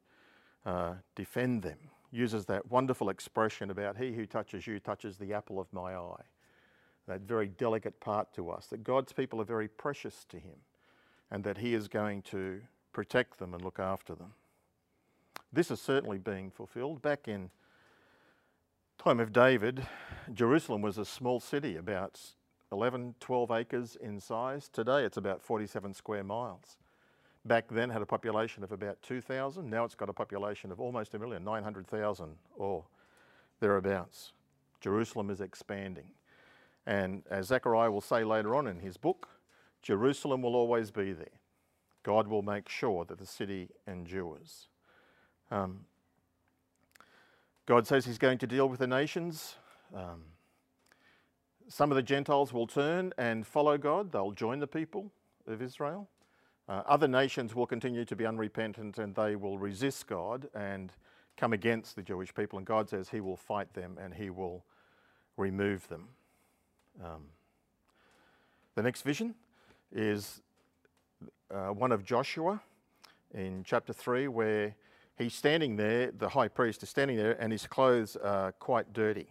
uh, 0.66 0.96
defend 1.16 1.62
them. 1.62 1.78
Uses 2.12 2.46
that 2.46 2.72
wonderful 2.72 3.10
expression 3.10 3.70
about 3.70 3.98
He 3.98 4.14
who 4.14 4.26
touches 4.26 4.66
you 4.66 4.80
touches 4.80 5.18
the 5.18 5.34
apple 5.34 5.60
of 5.60 5.72
my 5.72 5.94
eye. 5.96 6.24
That 7.08 7.22
very 7.22 7.48
delicate 7.48 8.00
part 8.00 8.34
to 8.34 8.50
us, 8.50 8.66
that 8.68 8.84
God's 8.84 9.14
people 9.14 9.40
are 9.40 9.46
very 9.46 9.68
precious 9.68 10.26
to 10.30 10.38
Him 10.38 10.56
and 11.30 11.44
that 11.44 11.60
He 11.60 11.76
is 11.76 11.88
going 11.88 12.24
to 12.24 12.62
protect 12.92 13.38
them 13.38 13.54
and 13.54 13.64
look 13.64 13.78
after 13.78 14.16
them. 14.16 14.34
This 15.54 15.70
is 15.70 15.80
certainly 15.80 16.18
being 16.18 16.50
fulfilled. 16.50 17.04
Back 17.04 17.28
in 17.28 17.52
time 18.98 19.20
of 19.20 19.32
David, 19.32 19.86
Jerusalem 20.34 20.82
was 20.82 20.98
a 20.98 21.06
small 21.06 21.40
city, 21.40 21.76
about 21.76 22.20
11, 22.72 23.14
12 23.20 23.52
acres 23.52 23.96
in 23.96 24.20
size. 24.20 24.68
Today 24.68 25.04
it's 25.04 25.18
about 25.18 25.44
47 25.44 25.94
square 25.94 26.24
miles. 26.24 26.78
Back 27.46 27.68
then 27.70 27.92
had 27.92 28.02
a 28.02 28.06
population 28.08 28.64
of 28.64 28.72
about 28.72 29.00
2,000. 29.04 29.70
Now 29.70 29.84
it's 29.84 29.94
got 29.94 30.10
a 30.10 30.14
population 30.14 30.72
of 30.72 30.80
almost 30.80 31.14
a 31.14 31.20
million, 31.20 31.44
900,000 31.44 32.36
or 32.56 32.86
thereabouts. 33.60 34.34
Jerusalem 34.82 35.30
is 35.30 35.40
expanding. 35.40 36.08
And 36.88 37.22
as 37.30 37.48
Zechariah 37.48 37.92
will 37.92 38.02
say 38.02 38.24
later 38.24 38.56
on 38.56 38.66
in 38.66 38.80
his 38.80 38.98
book, 38.98 39.30
Jerusalem 39.84 40.42
will 40.42 40.56
always 40.56 40.90
be 40.90 41.14
there. 41.14 41.28
God 42.02 42.28
will 42.28 42.42
make 42.42 42.70
sure 42.70 43.06
that 43.06 43.20
the 43.20 43.28
city 43.28 43.70
endures. 43.88 44.68
Um, 45.54 45.86
God 47.68 47.86
says 47.86 48.06
he's 48.06 48.18
going 48.18 48.40
to 48.40 48.48
deal 48.48 48.68
with 48.68 48.80
the 48.80 48.88
nations. 48.88 49.58
Um, 49.96 50.24
some 51.68 51.92
of 51.92 51.96
the 51.96 52.02
Gentiles 52.02 52.52
will 52.52 52.66
turn 52.66 53.14
and 53.20 53.46
follow 53.46 53.78
God, 53.78 54.12
they'll 54.12 54.32
join 54.32 54.58
the 54.58 54.68
people 54.68 55.12
of 55.46 55.62
Israel. 55.62 56.10
Uh, 56.68 56.82
other 56.88 57.08
nations 57.08 57.54
will 57.54 57.68
continue 57.68 58.04
to 58.04 58.16
be 58.16 58.26
unrepentant 58.26 58.98
and 58.98 59.14
they 59.14 59.36
will 59.36 59.60
resist 59.60 60.08
God 60.08 60.50
and 60.56 60.92
come 61.38 61.54
against 61.54 61.96
the 61.96 62.02
Jewish 62.02 62.34
people. 62.34 62.58
And 62.58 62.66
God 62.66 62.90
says 62.90 63.10
he 63.10 63.22
will 63.22 63.38
fight 63.38 63.72
them 63.76 64.00
and 64.02 64.12
he 64.12 64.32
will 64.32 64.66
remove 65.38 65.88
them. 65.88 66.08
Um, 67.04 67.26
the 68.74 68.82
next 68.82 69.04
vision 69.04 69.36
is 69.92 70.42
uh, 71.54 71.68
one 71.68 71.92
of 71.92 72.04
Joshua 72.04 72.60
in 73.36 73.64
chapter 73.64 73.94
3, 73.94 74.28
where 74.30 74.76
he's 75.18 75.34
standing 75.34 75.76
there, 75.76 76.12
the 76.12 76.30
high 76.30 76.48
priest 76.48 76.84
is 76.84 76.90
standing 76.90 77.18
there, 77.18 77.34
and 77.40 77.52
his 77.52 77.68
clothes 77.68 78.16
are 78.16 78.52
quite 78.54 78.94
dirty 78.94 79.28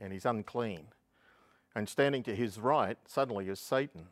and 0.00 0.12
he's 0.12 0.26
unclean. 0.26 0.88
And 1.74 1.88
standing 1.88 2.22
to 2.24 2.34
his 2.34 2.58
right 2.58 2.96
suddenly 3.06 3.48
is 3.48 3.60
Satan. 3.60 4.08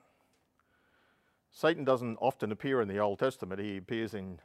Satan 1.51 1.85
doesn't 1.85 2.19
often 2.21 2.53
appear 2.53 2.81
in 2.81 2.89
the 2.89 2.99
Old 2.99 3.19
Testament. 3.19 3.61
He 3.61 3.77
appears 3.77 4.13
in 4.13 4.41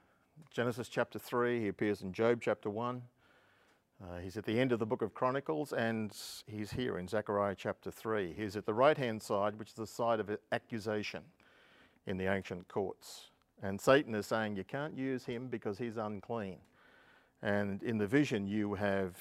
Genesis 0.52 0.88
chapter 0.88 1.20
3, 1.20 1.60
he 1.60 1.68
appears 1.68 2.02
in 2.02 2.14
Job 2.14 2.40
chapter 2.42 2.70
1. 2.70 3.02
Uh, 4.02 4.20
he's 4.20 4.38
at 4.38 4.46
the 4.46 4.58
end 4.60 4.72
of 4.72 4.80
the 4.80 4.86
book 4.86 5.02
of 5.02 5.14
Chronicles 5.14 5.74
and 5.74 6.16
he's 6.48 6.72
here 6.72 6.98
in 6.98 7.08
Zechariah 7.08 7.56
chapter 7.58 7.92
3. 7.92 8.34
He's 8.38 8.56
at 8.56 8.66
the 8.66 8.74
right 8.74 8.98
hand 8.98 9.22
side, 9.22 9.60
which 9.60 9.70
is 9.70 9.74
the 9.74 9.88
side 9.88 10.22
of 10.22 10.30
accusation 10.52 11.24
in 12.08 12.18
the 12.18 12.32
ancient 12.32 12.68
courts. 12.70 13.29
And 13.62 13.80
Satan 13.80 14.16
is 14.16 14.26
saying 14.26 14.56
you 14.56 14.64
can't 14.64 14.98
use 14.98 15.26
him 15.26 15.48
because 15.48 15.78
he's 15.78 15.98
unclean. 15.98 16.58
And 17.42 17.84
in 17.84 17.98
the 17.98 18.08
vision, 18.08 18.48
you 18.48 18.76
have 18.76 19.18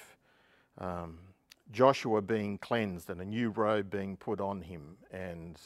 um, 0.79 1.19
Joshua 1.73 2.23
being 2.23 2.59
cleansed 2.59 3.11
and 3.11 3.21
a 3.21 3.25
new 3.25 3.51
robe 3.51 3.91
being 3.91 4.17
put 4.17 4.41
on 4.41 4.63
him, 4.63 4.97
and 5.11 5.59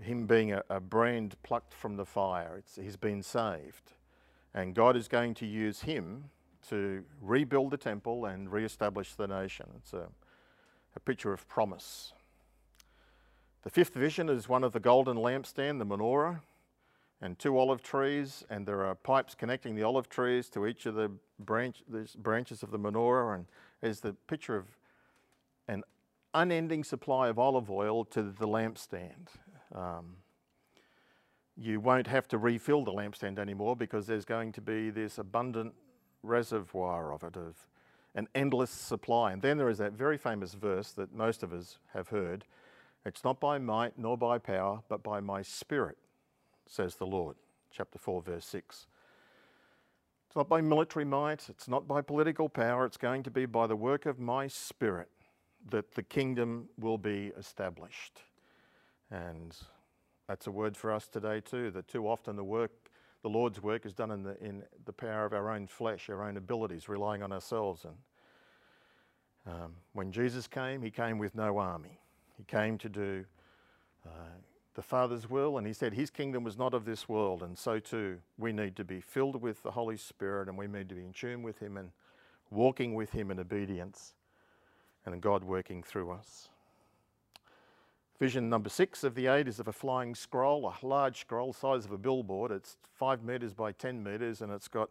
him 0.00 0.26
being 0.26 0.52
a, 0.52 0.62
a 0.70 0.80
brand 0.80 1.36
plucked 1.42 1.74
from 1.74 1.96
the 1.96 2.04
fire. 2.04 2.56
It's, 2.58 2.76
he's 2.76 2.96
been 2.96 3.22
saved. 3.22 3.92
And 4.54 4.74
God 4.74 4.96
is 4.96 5.08
going 5.08 5.34
to 5.34 5.46
use 5.46 5.82
him 5.82 6.24
to 6.68 7.04
rebuild 7.20 7.70
the 7.70 7.76
temple 7.76 8.26
and 8.26 8.50
re 8.50 8.64
establish 8.64 9.14
the 9.14 9.26
nation. 9.26 9.66
It's 9.76 9.92
a, 9.92 10.08
a 10.96 11.00
picture 11.00 11.32
of 11.32 11.48
promise. 11.48 12.12
The 13.62 13.70
fifth 13.70 13.94
vision 13.94 14.28
is 14.28 14.48
one 14.48 14.64
of 14.64 14.72
the 14.72 14.80
golden 14.80 15.16
lampstand, 15.16 15.78
the 15.78 15.86
menorah, 15.86 16.40
and 17.20 17.38
two 17.38 17.58
olive 17.58 17.82
trees, 17.82 18.44
and 18.48 18.66
there 18.66 18.84
are 18.84 18.94
pipes 18.94 19.34
connecting 19.34 19.74
the 19.74 19.82
olive 19.82 20.08
trees 20.08 20.48
to 20.50 20.66
each 20.66 20.86
of 20.86 20.94
the, 20.94 21.10
branch, 21.38 21.82
branches 22.16 22.62
of 22.62 22.70
the 22.70 22.78
menorah, 22.78 23.34
and 23.34 23.46
there's 23.80 24.00
the 24.00 24.12
picture 24.26 24.56
of 24.56 24.66
an 25.66 25.82
unending 26.34 26.84
supply 26.84 27.28
of 27.28 27.38
olive 27.38 27.70
oil 27.70 28.04
to 28.04 28.22
the 28.22 28.46
lampstand. 28.46 29.28
Um, 29.74 30.16
you 31.56 31.80
won't 31.80 32.06
have 32.06 32.28
to 32.28 32.38
refill 32.38 32.84
the 32.84 32.92
lampstand 32.92 33.38
anymore 33.38 33.74
because 33.74 34.06
there's 34.06 34.24
going 34.24 34.52
to 34.52 34.60
be 34.60 34.90
this 34.90 35.18
abundant 35.18 35.74
reservoir 36.22 37.12
of 37.12 37.24
it, 37.24 37.36
of 37.36 37.66
an 38.14 38.28
endless 38.34 38.70
supply. 38.70 39.32
And 39.32 39.42
then 39.42 39.58
there 39.58 39.68
is 39.68 39.78
that 39.78 39.92
very 39.92 40.18
famous 40.18 40.54
verse 40.54 40.92
that 40.92 41.12
most 41.12 41.42
of 41.42 41.52
us 41.52 41.78
have 41.94 42.08
heard 42.08 42.44
it's 43.04 43.24
not 43.24 43.40
by 43.40 43.58
might 43.58 43.98
nor 43.98 44.18
by 44.18 44.38
power, 44.38 44.82
but 44.88 45.02
by 45.02 45.20
my 45.20 45.40
spirit, 45.40 45.96
says 46.68 46.96
the 46.96 47.06
Lord. 47.06 47.36
Chapter 47.70 47.98
4, 47.98 48.22
verse 48.22 48.46
6. 48.46 48.86
It's 50.26 50.36
not 50.36 50.48
by 50.48 50.60
military 50.60 51.04
might, 51.04 51.48
it's 51.48 51.68
not 51.68 51.88
by 51.88 52.02
political 52.02 52.48
power, 52.48 52.84
it's 52.84 52.98
going 52.98 53.22
to 53.22 53.30
be 53.30 53.46
by 53.46 53.66
the 53.66 53.76
work 53.76 54.04
of 54.04 54.18
my 54.18 54.46
spirit 54.46 55.08
that 55.70 55.94
the 55.94 56.02
kingdom 56.02 56.68
will 56.78 56.98
be 56.98 57.32
established. 57.38 58.20
And 59.10 59.56
that's 60.26 60.46
a 60.46 60.50
word 60.50 60.76
for 60.76 60.92
us 60.92 61.08
today 61.08 61.40
too, 61.40 61.70
that 61.70 61.88
too 61.88 62.06
often 62.06 62.36
the 62.36 62.44
work, 62.44 62.90
the 63.22 63.30
Lord's 63.30 63.62
work 63.62 63.86
is 63.86 63.94
done 63.94 64.10
in 64.10 64.22
the, 64.22 64.38
in 64.44 64.62
the 64.84 64.92
power 64.92 65.24
of 65.24 65.32
our 65.32 65.50
own 65.50 65.66
flesh, 65.66 66.10
our 66.10 66.22
own 66.22 66.36
abilities, 66.36 66.88
relying 66.88 67.22
on 67.22 67.32
ourselves. 67.32 67.86
And 67.86 69.54
um, 69.54 69.72
when 69.94 70.12
Jesus 70.12 70.46
came, 70.46 70.82
he 70.82 70.90
came 70.90 71.16
with 71.18 71.34
no 71.34 71.56
army. 71.56 71.98
He 72.36 72.44
came 72.44 72.76
to 72.78 72.88
do 72.88 73.24
uh, 74.06 74.10
the 74.78 74.82
Father's 74.82 75.28
will, 75.28 75.58
and 75.58 75.66
he 75.66 75.72
said 75.72 75.92
his 75.92 76.08
kingdom 76.08 76.44
was 76.44 76.56
not 76.56 76.72
of 76.72 76.84
this 76.84 77.08
world, 77.08 77.42
and 77.42 77.58
so 77.58 77.80
too 77.80 78.18
we 78.38 78.52
need 78.52 78.76
to 78.76 78.84
be 78.84 79.00
filled 79.00 79.42
with 79.42 79.60
the 79.64 79.72
Holy 79.72 79.96
Spirit, 79.96 80.48
and 80.48 80.56
we 80.56 80.68
need 80.68 80.88
to 80.88 80.94
be 80.94 81.04
in 81.04 81.12
tune 81.12 81.42
with 81.42 81.58
him 81.58 81.76
and 81.76 81.90
walking 82.48 82.94
with 82.94 83.10
him 83.10 83.32
in 83.32 83.40
obedience, 83.40 84.14
and 85.04 85.20
God 85.20 85.42
working 85.42 85.82
through 85.82 86.12
us. 86.12 86.48
Vision 88.20 88.48
number 88.48 88.68
six 88.68 89.02
of 89.02 89.16
the 89.16 89.26
eight 89.26 89.48
is 89.48 89.58
of 89.58 89.66
a 89.66 89.72
flying 89.72 90.14
scroll, 90.14 90.72
a 90.72 90.86
large 90.86 91.18
scroll, 91.18 91.52
size 91.52 91.84
of 91.84 91.90
a 91.90 91.98
billboard. 91.98 92.52
It's 92.52 92.76
five 92.94 93.24
metres 93.24 93.54
by 93.54 93.72
10 93.72 94.00
metres, 94.00 94.42
and 94.42 94.52
it's 94.52 94.68
got 94.68 94.90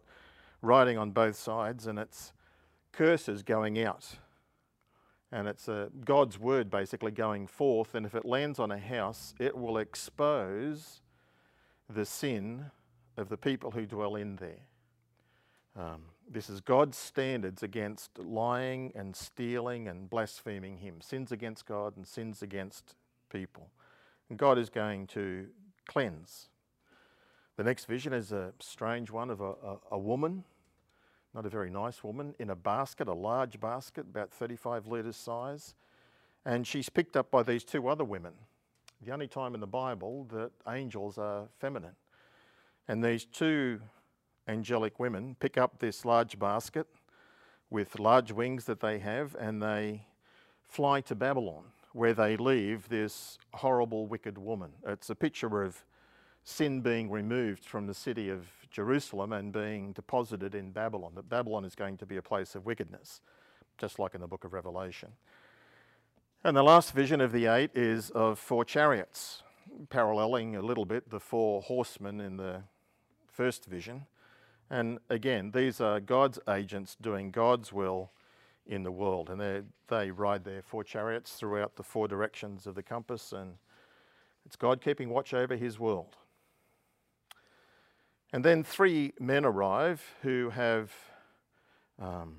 writing 0.60 0.98
on 0.98 1.12
both 1.12 1.36
sides, 1.36 1.86
and 1.86 1.98
it's 1.98 2.34
curses 2.92 3.42
going 3.42 3.82
out 3.82 4.18
and 5.30 5.46
it's 5.46 5.68
a, 5.68 5.90
God's 6.04 6.38
word 6.38 6.70
basically 6.70 7.10
going 7.10 7.46
forth. 7.46 7.94
And 7.94 8.06
if 8.06 8.14
it 8.14 8.24
lands 8.24 8.58
on 8.58 8.70
a 8.70 8.78
house, 8.78 9.34
it 9.38 9.56
will 9.56 9.78
expose 9.78 11.00
the 11.88 12.04
sin 12.04 12.66
of 13.16 13.28
the 13.28 13.36
people 13.36 13.72
who 13.72 13.84
dwell 13.84 14.16
in 14.16 14.36
there. 14.36 14.66
Um, 15.76 16.02
this 16.30 16.50
is 16.50 16.60
God's 16.60 16.96
standards 16.96 17.62
against 17.62 18.18
lying 18.18 18.92
and 18.94 19.14
stealing 19.14 19.88
and 19.88 20.08
blaspheming 20.08 20.78
Him, 20.78 21.00
sins 21.00 21.30
against 21.32 21.66
God 21.66 21.96
and 21.96 22.06
sins 22.06 22.42
against 22.42 22.94
people. 23.30 23.68
And 24.28 24.38
God 24.38 24.58
is 24.58 24.70
going 24.70 25.06
to 25.08 25.46
cleanse. 25.86 26.48
The 27.56 27.64
next 27.64 27.86
vision 27.86 28.12
is 28.12 28.32
a 28.32 28.52
strange 28.60 29.10
one 29.10 29.30
of 29.30 29.40
a, 29.40 29.50
a, 29.50 29.78
a 29.92 29.98
woman 29.98 30.44
not 31.34 31.46
a 31.46 31.48
very 31.48 31.70
nice 31.70 32.02
woman, 32.02 32.34
in 32.38 32.50
a 32.50 32.56
basket, 32.56 33.08
a 33.08 33.14
large 33.14 33.60
basket, 33.60 34.06
about 34.10 34.30
35 34.30 34.86
litres 34.86 35.16
size. 35.16 35.74
And 36.44 36.66
she's 36.66 36.88
picked 36.88 37.16
up 37.16 37.30
by 37.30 37.42
these 37.42 37.64
two 37.64 37.88
other 37.88 38.04
women. 38.04 38.32
The 39.04 39.12
only 39.12 39.28
time 39.28 39.54
in 39.54 39.60
the 39.60 39.66
Bible 39.66 40.26
that 40.32 40.50
angels 40.66 41.18
are 41.18 41.48
feminine. 41.58 41.94
And 42.88 43.04
these 43.04 43.24
two 43.24 43.80
angelic 44.48 44.98
women 44.98 45.36
pick 45.38 45.58
up 45.58 45.78
this 45.78 46.04
large 46.04 46.38
basket 46.38 46.86
with 47.70 47.98
large 47.98 48.32
wings 48.32 48.64
that 48.64 48.80
they 48.80 48.98
have 48.98 49.36
and 49.38 49.62
they 49.62 50.06
fly 50.62 51.00
to 51.02 51.14
Babylon, 51.14 51.64
where 51.92 52.14
they 52.14 52.36
leave 52.36 52.88
this 52.88 53.38
horrible, 53.54 54.06
wicked 54.06 54.38
woman. 54.38 54.70
It's 54.86 55.10
a 55.10 55.14
picture 55.14 55.62
of 55.62 55.84
sin 56.44 56.80
being 56.80 57.10
removed 57.10 57.64
from 57.64 57.86
the 57.86 57.94
city 57.94 58.30
of 58.30 58.46
Jerusalem 58.70 59.32
and 59.32 59.52
being 59.52 59.92
deposited 59.92 60.54
in 60.54 60.70
Babylon, 60.70 61.12
that 61.14 61.28
Babylon 61.28 61.64
is 61.64 61.74
going 61.74 61.96
to 61.98 62.06
be 62.06 62.16
a 62.16 62.22
place 62.22 62.54
of 62.54 62.66
wickedness, 62.66 63.20
just 63.78 63.98
like 63.98 64.14
in 64.14 64.20
the 64.20 64.26
book 64.26 64.44
of 64.44 64.52
Revelation. 64.52 65.10
And 66.44 66.56
the 66.56 66.62
last 66.62 66.92
vision 66.92 67.20
of 67.20 67.32
the 67.32 67.46
eight 67.46 67.70
is 67.74 68.10
of 68.10 68.38
four 68.38 68.64
chariots, 68.64 69.42
paralleling 69.90 70.56
a 70.56 70.62
little 70.62 70.84
bit 70.84 71.10
the 71.10 71.20
four 71.20 71.62
horsemen 71.62 72.20
in 72.20 72.36
the 72.36 72.62
first 73.30 73.66
vision. 73.66 74.06
And 74.70 74.98
again, 75.08 75.50
these 75.52 75.80
are 75.80 75.98
God's 75.98 76.38
agents 76.48 76.96
doing 77.00 77.30
God's 77.30 77.72
will 77.72 78.10
in 78.66 78.82
the 78.82 78.92
world. 78.92 79.30
And 79.30 79.64
they 79.88 80.10
ride 80.10 80.44
their 80.44 80.62
four 80.62 80.84
chariots 80.84 81.32
throughout 81.32 81.76
the 81.76 81.82
four 81.82 82.06
directions 82.06 82.66
of 82.66 82.74
the 82.74 82.82
compass, 82.82 83.32
and 83.32 83.54
it's 84.44 84.56
God 84.56 84.80
keeping 84.80 85.08
watch 85.08 85.34
over 85.34 85.56
his 85.56 85.78
world. 85.78 86.16
And 88.32 88.44
then 88.44 88.62
three 88.62 89.12
men 89.18 89.44
arrive 89.44 90.02
who 90.22 90.50
have 90.50 90.92
um, 91.98 92.36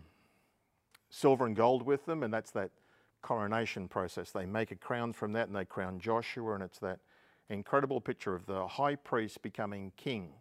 silver 1.09 1.45
and 1.45 1.55
gold 1.55 1.83
with 1.83 2.05
them, 2.05 2.23
and 2.23 2.33
that's 2.33 2.51
that 2.51 2.71
coronation 3.21 3.87
process. 3.87 4.31
They 4.31 4.45
make 4.45 4.71
a 4.71 4.75
crown 4.75 5.13
from 5.13 5.33
that 5.33 5.47
and 5.47 5.55
they 5.55 5.65
crown 5.65 5.99
Joshua, 5.99 6.53
and 6.53 6.63
it's 6.63 6.79
that 6.79 6.99
incredible 7.49 7.99
picture 7.99 8.35
of 8.35 8.45
the 8.45 8.67
high 8.67 8.95
priest 8.95 9.41
becoming 9.41 9.91
king. 9.97 10.33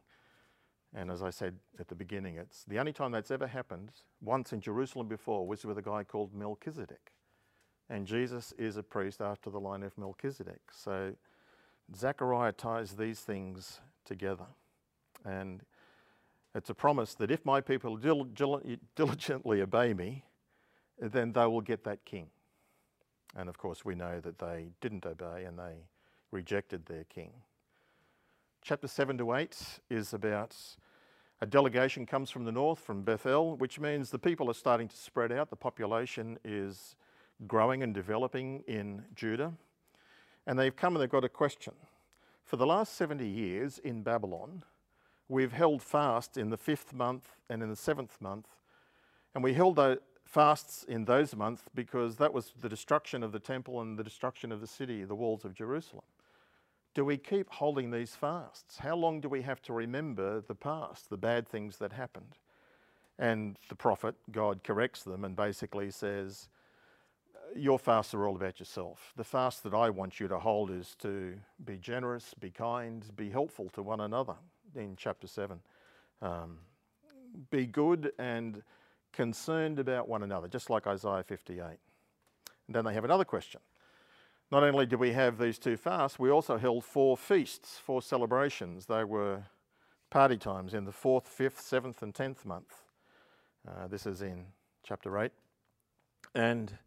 And 0.94 1.10
as 1.10 1.22
I 1.22 1.30
said 1.30 1.56
at 1.78 1.88
the 1.88 1.94
beginning, 1.94 2.36
it's 2.36 2.64
the 2.64 2.78
only 2.78 2.92
time 2.92 3.12
that's 3.12 3.30
ever 3.30 3.46
happened, 3.46 3.90
once 4.20 4.52
in 4.52 4.60
Jerusalem 4.60 5.08
before, 5.08 5.46
was 5.46 5.64
with 5.64 5.78
a 5.78 5.82
guy 5.82 6.04
called 6.04 6.34
Melchizedek. 6.34 7.12
And 7.90 8.06
Jesus 8.06 8.52
is 8.58 8.76
a 8.76 8.82
priest 8.82 9.20
after 9.20 9.50
the 9.50 9.60
line 9.60 9.82
of 9.82 9.96
Melchizedek. 9.96 10.60
So 10.72 11.14
Zechariah 11.94 12.52
ties 12.52 12.92
these 12.92 13.20
things 13.20 13.80
together. 14.04 14.46
And 15.24 15.62
it's 16.54 16.70
a 16.70 16.74
promise 16.74 17.14
that 17.14 17.30
if 17.30 17.44
my 17.44 17.60
people 17.60 17.96
dil- 17.96 18.28
diligently 18.96 19.62
obey 19.62 19.94
me, 19.94 20.24
then 21.00 21.32
they 21.32 21.46
will 21.46 21.60
get 21.60 21.84
that 21.84 22.04
king. 22.04 22.28
And 23.36 23.48
of 23.48 23.58
course, 23.58 23.84
we 23.84 23.94
know 23.94 24.20
that 24.20 24.38
they 24.38 24.70
didn't 24.80 25.06
obey 25.06 25.44
and 25.44 25.58
they 25.58 25.84
rejected 26.30 26.86
their 26.86 27.04
king. 27.04 27.32
Chapter 28.62 28.88
7 28.88 29.18
to 29.18 29.34
8 29.34 29.80
is 29.90 30.12
about 30.12 30.56
a 31.40 31.46
delegation 31.46 32.04
comes 32.04 32.30
from 32.30 32.44
the 32.44 32.52
north, 32.52 32.80
from 32.80 33.02
Bethel, 33.02 33.56
which 33.56 33.78
means 33.78 34.10
the 34.10 34.18
people 34.18 34.50
are 34.50 34.54
starting 34.54 34.88
to 34.88 34.96
spread 34.96 35.30
out. 35.30 35.50
The 35.50 35.56
population 35.56 36.38
is 36.44 36.96
growing 37.46 37.84
and 37.84 37.94
developing 37.94 38.64
in 38.66 39.04
Judah. 39.14 39.52
And 40.46 40.58
they've 40.58 40.74
come 40.74 40.96
and 40.96 41.02
they've 41.02 41.08
got 41.08 41.24
a 41.24 41.28
question. 41.28 41.74
For 42.44 42.56
the 42.56 42.66
last 42.66 42.94
70 42.94 43.28
years 43.28 43.78
in 43.78 44.02
Babylon, 44.02 44.64
we've 45.28 45.52
held 45.52 45.82
fast 45.82 46.36
in 46.36 46.50
the 46.50 46.56
fifth 46.56 46.92
month 46.92 47.36
and 47.48 47.62
in 47.62 47.68
the 47.68 47.76
seventh 47.76 48.20
month. 48.20 48.48
And 49.34 49.44
we 49.44 49.54
held 49.54 49.78
fasts 50.24 50.84
in 50.84 51.04
those 51.04 51.34
months 51.34 51.62
because 51.74 52.16
that 52.16 52.32
was 52.32 52.52
the 52.60 52.68
destruction 52.68 53.22
of 53.22 53.32
the 53.32 53.38
temple 53.38 53.80
and 53.80 53.98
the 53.98 54.04
destruction 54.04 54.52
of 54.52 54.60
the 54.60 54.66
city, 54.66 55.04
the 55.04 55.14
walls 55.14 55.44
of 55.44 55.54
Jerusalem. 55.54 56.04
Do 56.94 57.04
we 57.04 57.16
keep 57.16 57.50
holding 57.50 57.90
these 57.90 58.14
fasts? 58.14 58.78
How 58.78 58.96
long 58.96 59.20
do 59.20 59.28
we 59.28 59.42
have 59.42 59.62
to 59.62 59.72
remember 59.72 60.40
the 60.40 60.54
past, 60.54 61.10
the 61.10 61.16
bad 61.16 61.48
things 61.48 61.78
that 61.78 61.92
happened? 61.92 62.36
And 63.18 63.56
the 63.68 63.74
prophet, 63.74 64.14
God 64.30 64.62
corrects 64.64 65.02
them 65.02 65.24
and 65.24 65.36
basically 65.36 65.90
says, 65.90 66.48
Your 67.54 67.78
fasts 67.78 68.14
are 68.14 68.26
all 68.26 68.36
about 68.36 68.58
yourself. 68.58 69.12
The 69.16 69.24
fast 69.24 69.62
that 69.64 69.74
I 69.74 69.90
want 69.90 70.18
you 70.18 70.28
to 70.28 70.38
hold 70.38 70.70
is 70.70 70.94
to 71.00 71.34
be 71.64 71.76
generous, 71.76 72.34
be 72.38 72.50
kind, 72.50 73.04
be 73.16 73.30
helpful 73.30 73.68
to 73.70 73.82
one 73.82 74.00
another 74.00 74.36
in 74.78 74.96
chapter 74.96 75.26
7. 75.26 75.60
Um, 76.22 76.58
be 77.50 77.66
good 77.66 78.12
and 78.18 78.62
concerned 79.12 79.78
about 79.78 80.08
one 80.08 80.22
another, 80.22 80.48
just 80.48 80.70
like 80.70 80.86
Isaiah 80.86 81.22
58. 81.22 81.62
And 81.62 81.76
then 82.68 82.84
they 82.84 82.94
have 82.94 83.04
another 83.04 83.24
question. 83.24 83.60
Not 84.50 84.62
only 84.62 84.86
did 84.86 84.98
we 84.98 85.12
have 85.12 85.38
these 85.38 85.58
two 85.58 85.76
fasts, 85.76 86.18
we 86.18 86.30
also 86.30 86.56
held 86.56 86.84
four 86.84 87.16
feasts, 87.16 87.78
four 87.78 88.00
celebrations. 88.00 88.86
They 88.86 89.04
were 89.04 89.42
party 90.10 90.38
times 90.38 90.72
in 90.72 90.84
the 90.84 90.92
fourth, 90.92 91.28
fifth, 91.28 91.60
seventh, 91.60 92.02
and 92.02 92.14
tenth 92.14 92.46
month. 92.46 92.74
Uh, 93.66 93.86
this 93.88 94.06
is 94.06 94.22
in 94.22 94.46
chapter 94.82 95.18
8. 95.18 95.30
And 96.34 96.78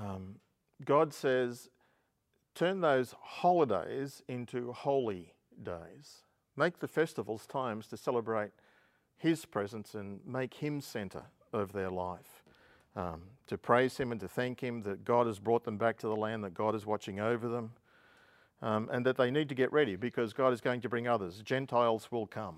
um, 0.00 0.36
God 0.84 1.12
says, 1.12 1.68
turn 2.54 2.80
those 2.80 3.14
holidays 3.20 4.22
into 4.28 4.72
holy 4.72 5.32
days. 5.60 6.22
Make 6.58 6.80
the 6.80 6.88
festivals 6.88 7.46
times 7.46 7.86
to 7.86 7.96
celebrate 7.96 8.50
His 9.16 9.44
presence 9.44 9.94
and 9.94 10.18
make 10.26 10.54
Him 10.54 10.80
centre 10.80 11.22
of 11.52 11.72
their 11.72 11.88
life. 11.88 12.42
Um, 12.96 13.22
to 13.46 13.56
praise 13.56 13.96
Him 13.96 14.10
and 14.10 14.20
to 14.20 14.26
thank 14.26 14.60
Him 14.60 14.82
that 14.82 15.04
God 15.04 15.28
has 15.28 15.38
brought 15.38 15.62
them 15.62 15.78
back 15.78 15.98
to 15.98 16.08
the 16.08 16.16
land, 16.16 16.42
that 16.42 16.54
God 16.54 16.74
is 16.74 16.84
watching 16.84 17.20
over 17.20 17.46
them, 17.46 17.70
um, 18.60 18.88
and 18.90 19.06
that 19.06 19.16
they 19.16 19.30
need 19.30 19.48
to 19.50 19.54
get 19.54 19.72
ready 19.72 19.94
because 19.94 20.32
God 20.32 20.52
is 20.52 20.60
going 20.60 20.80
to 20.80 20.88
bring 20.88 21.06
others. 21.06 21.42
Gentiles 21.44 22.08
will 22.10 22.26
come. 22.26 22.56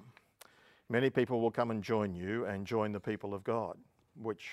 Many 0.88 1.10
people 1.10 1.42
will 1.42 1.50
come 1.50 1.70
and 1.70 1.84
join 1.84 2.14
you 2.14 2.46
and 2.46 2.66
join 2.66 2.92
the 2.92 3.00
people 3.00 3.34
of 3.34 3.44
God, 3.44 3.76
which 4.18 4.48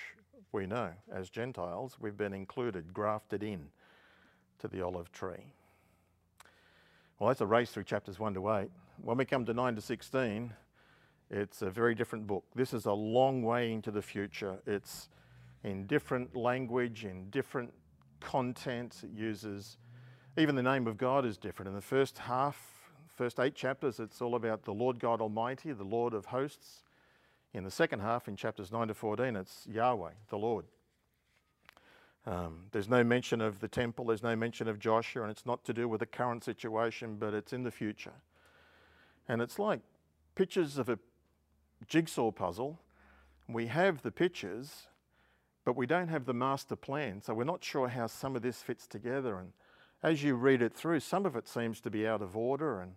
we 0.52 0.66
know 0.66 0.90
as 1.10 1.30
Gentiles, 1.30 1.96
we've 1.98 2.18
been 2.18 2.34
included, 2.34 2.92
grafted 2.92 3.42
in 3.42 3.70
to 4.58 4.68
the 4.68 4.82
olive 4.82 5.10
tree. 5.10 5.54
Well, 7.18 7.28
that's 7.28 7.40
a 7.40 7.46
race 7.46 7.70
through 7.70 7.84
chapters 7.84 8.18
1 8.18 8.34
to 8.34 8.50
8. 8.50 8.70
When 9.02 9.16
we 9.16 9.24
come 9.24 9.44
to 9.44 9.54
9 9.54 9.76
to 9.76 9.80
16, 9.80 10.52
it's 11.30 11.62
a 11.62 11.70
very 11.70 11.94
different 11.94 12.26
book. 12.26 12.44
This 12.54 12.74
is 12.74 12.86
a 12.86 12.92
long 12.92 13.42
way 13.42 13.72
into 13.72 13.90
the 13.90 14.02
future. 14.02 14.58
It's 14.66 15.08
in 15.62 15.86
different 15.86 16.34
language, 16.34 17.04
in 17.04 17.30
different 17.30 17.72
content. 18.20 18.96
It 19.04 19.10
uses, 19.16 19.78
even 20.36 20.56
the 20.56 20.62
name 20.62 20.86
of 20.86 20.98
God 20.98 21.24
is 21.24 21.38
different. 21.38 21.68
In 21.68 21.74
the 21.74 21.80
first 21.80 22.18
half, 22.18 22.90
first 23.14 23.38
eight 23.38 23.54
chapters, 23.54 24.00
it's 24.00 24.20
all 24.20 24.34
about 24.34 24.64
the 24.64 24.74
Lord 24.74 24.98
God 24.98 25.20
Almighty, 25.20 25.72
the 25.72 25.84
Lord 25.84 26.12
of 26.12 26.26
hosts. 26.26 26.82
In 27.54 27.64
the 27.64 27.70
second 27.70 28.00
half, 28.00 28.26
in 28.26 28.36
chapters 28.36 28.72
9 28.72 28.88
to 28.88 28.94
14, 28.94 29.36
it's 29.36 29.66
Yahweh, 29.70 30.12
the 30.28 30.38
Lord. 30.38 30.64
Um, 32.26 32.64
there's 32.72 32.88
no 32.88 33.04
mention 33.04 33.40
of 33.40 33.60
the 33.60 33.68
temple, 33.68 34.06
there's 34.06 34.22
no 34.22 34.36
mention 34.36 34.68
of 34.68 34.78
Joshua, 34.78 35.22
and 35.22 35.30
it's 35.30 35.46
not 35.46 35.64
to 35.64 35.72
do 35.72 35.88
with 35.88 36.00
the 36.00 36.06
current 36.06 36.44
situation, 36.44 37.16
but 37.18 37.32
it's 37.32 37.52
in 37.52 37.62
the 37.62 37.70
future. 37.70 38.12
And 39.28 39.42
it's 39.42 39.58
like 39.58 39.80
pictures 40.34 40.78
of 40.78 40.88
a 40.88 40.98
jigsaw 41.86 42.30
puzzle. 42.30 42.80
We 43.48 43.66
have 43.66 44.02
the 44.02 44.10
pictures, 44.10 44.88
but 45.64 45.76
we 45.76 45.86
don't 45.86 46.08
have 46.08 46.24
the 46.24 46.34
master 46.34 46.76
plan. 46.76 47.22
So 47.22 47.34
we're 47.34 47.44
not 47.44 47.62
sure 47.62 47.88
how 47.88 48.06
some 48.06 48.36
of 48.36 48.42
this 48.42 48.62
fits 48.62 48.86
together. 48.86 49.38
And 49.38 49.52
as 50.02 50.22
you 50.22 50.34
read 50.34 50.62
it 50.62 50.74
through, 50.74 51.00
some 51.00 51.26
of 51.26 51.36
it 51.36 51.48
seems 51.48 51.80
to 51.82 51.90
be 51.90 52.06
out 52.06 52.22
of 52.22 52.36
order 52.36 52.80
and 52.80 52.92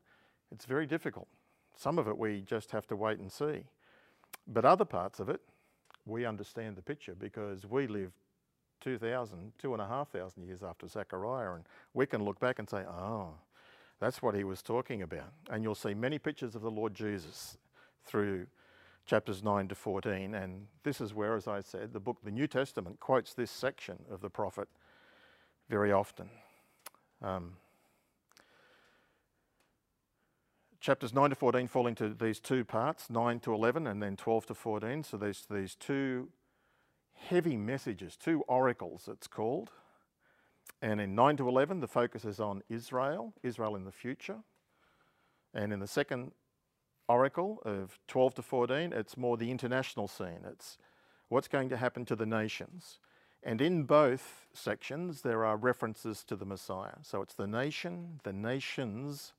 it's 0.51 0.65
very 0.65 0.85
difficult. 0.85 1.27
Some 1.75 1.97
of 1.97 2.07
it 2.07 2.17
we 2.17 2.41
just 2.41 2.71
have 2.71 2.87
to 2.87 2.95
wait 2.95 3.19
and 3.19 3.31
see. 3.31 3.63
But 4.47 4.65
other 4.65 4.85
parts 4.85 5.19
of 5.19 5.29
it, 5.29 5.41
we 6.05 6.25
understand 6.25 6.75
the 6.75 6.81
picture 6.81 7.15
because 7.15 7.65
we 7.65 7.87
live 7.87 8.11
2,000, 8.81 9.53
2,500 9.59 10.45
years 10.45 10.63
after 10.63 10.87
Zechariah, 10.87 11.53
and 11.53 11.63
we 11.93 12.05
can 12.05 12.23
look 12.23 12.39
back 12.39 12.59
and 12.59 12.69
say, 12.69 12.83
oh, 12.87 13.35
that's 14.01 14.21
what 14.21 14.33
he 14.33 14.43
was 14.43 14.63
talking 14.63 15.03
about. 15.03 15.31
And 15.51 15.63
you'll 15.63 15.75
see 15.75 15.93
many 15.93 16.17
pictures 16.17 16.55
of 16.55 16.63
the 16.63 16.71
Lord 16.71 16.95
Jesus 16.95 17.57
through 18.03 18.47
chapters 19.05 19.43
9 19.43 19.67
to 19.67 19.75
14. 19.75 20.33
And 20.33 20.65
this 20.83 20.99
is 20.99 21.13
where, 21.13 21.35
as 21.35 21.47
I 21.47 21.61
said, 21.61 21.93
the 21.93 21.99
book, 21.99 22.17
the 22.23 22.31
New 22.31 22.47
Testament, 22.47 22.99
quotes 22.99 23.35
this 23.35 23.51
section 23.51 23.99
of 24.09 24.21
the 24.21 24.29
prophet 24.29 24.67
very 25.69 25.91
often. 25.91 26.31
Um, 27.21 27.57
chapters 30.79 31.13
9 31.13 31.29
to 31.29 31.35
14 31.35 31.67
fall 31.67 31.85
into 31.85 32.09
these 32.09 32.39
two 32.39 32.65
parts 32.65 33.07
9 33.07 33.39
to 33.41 33.53
11 33.53 33.85
and 33.85 34.01
then 34.01 34.17
12 34.17 34.47
to 34.47 34.55
14. 34.55 35.03
So 35.03 35.15
there's 35.15 35.45
these 35.47 35.75
two 35.75 36.29
heavy 37.13 37.55
messages, 37.55 38.17
two 38.17 38.41
oracles, 38.47 39.07
it's 39.07 39.27
called. 39.27 39.69
And 40.81 40.99
in 40.99 41.15
9 41.15 41.37
to 41.37 41.47
11, 41.47 41.79
the 41.79 41.87
focus 41.87 42.25
is 42.25 42.39
on 42.39 42.63
Israel, 42.69 43.33
Israel 43.43 43.75
in 43.75 43.85
the 43.85 43.91
future. 43.91 44.39
And 45.53 45.73
in 45.73 45.79
the 45.79 45.87
second 45.87 46.31
oracle 47.07 47.61
of 47.65 47.99
12 48.07 48.35
to 48.35 48.41
14, 48.41 48.93
it's 48.93 49.17
more 49.17 49.37
the 49.37 49.51
international 49.51 50.07
scene. 50.07 50.39
It's 50.49 50.77
what's 51.29 51.47
going 51.47 51.69
to 51.69 51.77
happen 51.77 52.05
to 52.05 52.15
the 52.15 52.25
nations. 52.25 52.99
And 53.43 53.61
in 53.61 53.83
both 53.83 54.47
sections, 54.53 55.21
there 55.21 55.43
are 55.45 55.57
references 55.57 56.23
to 56.25 56.35
the 56.35 56.45
Messiah. 56.45 56.97
So 57.01 57.21
it's 57.21 57.33
the 57.33 57.47
nation, 57.47 58.19
the 58.23 58.33
nations, 58.33 59.33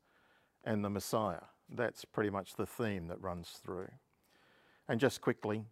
and 0.64 0.84
the 0.84 0.90
Messiah. 0.90 1.44
That's 1.68 2.04
pretty 2.04 2.30
much 2.30 2.54
the 2.54 2.66
theme 2.66 3.06
that 3.08 3.22
runs 3.22 3.60
through. 3.64 3.88
And 4.88 5.00
just 5.00 5.20
quickly, 5.20 5.64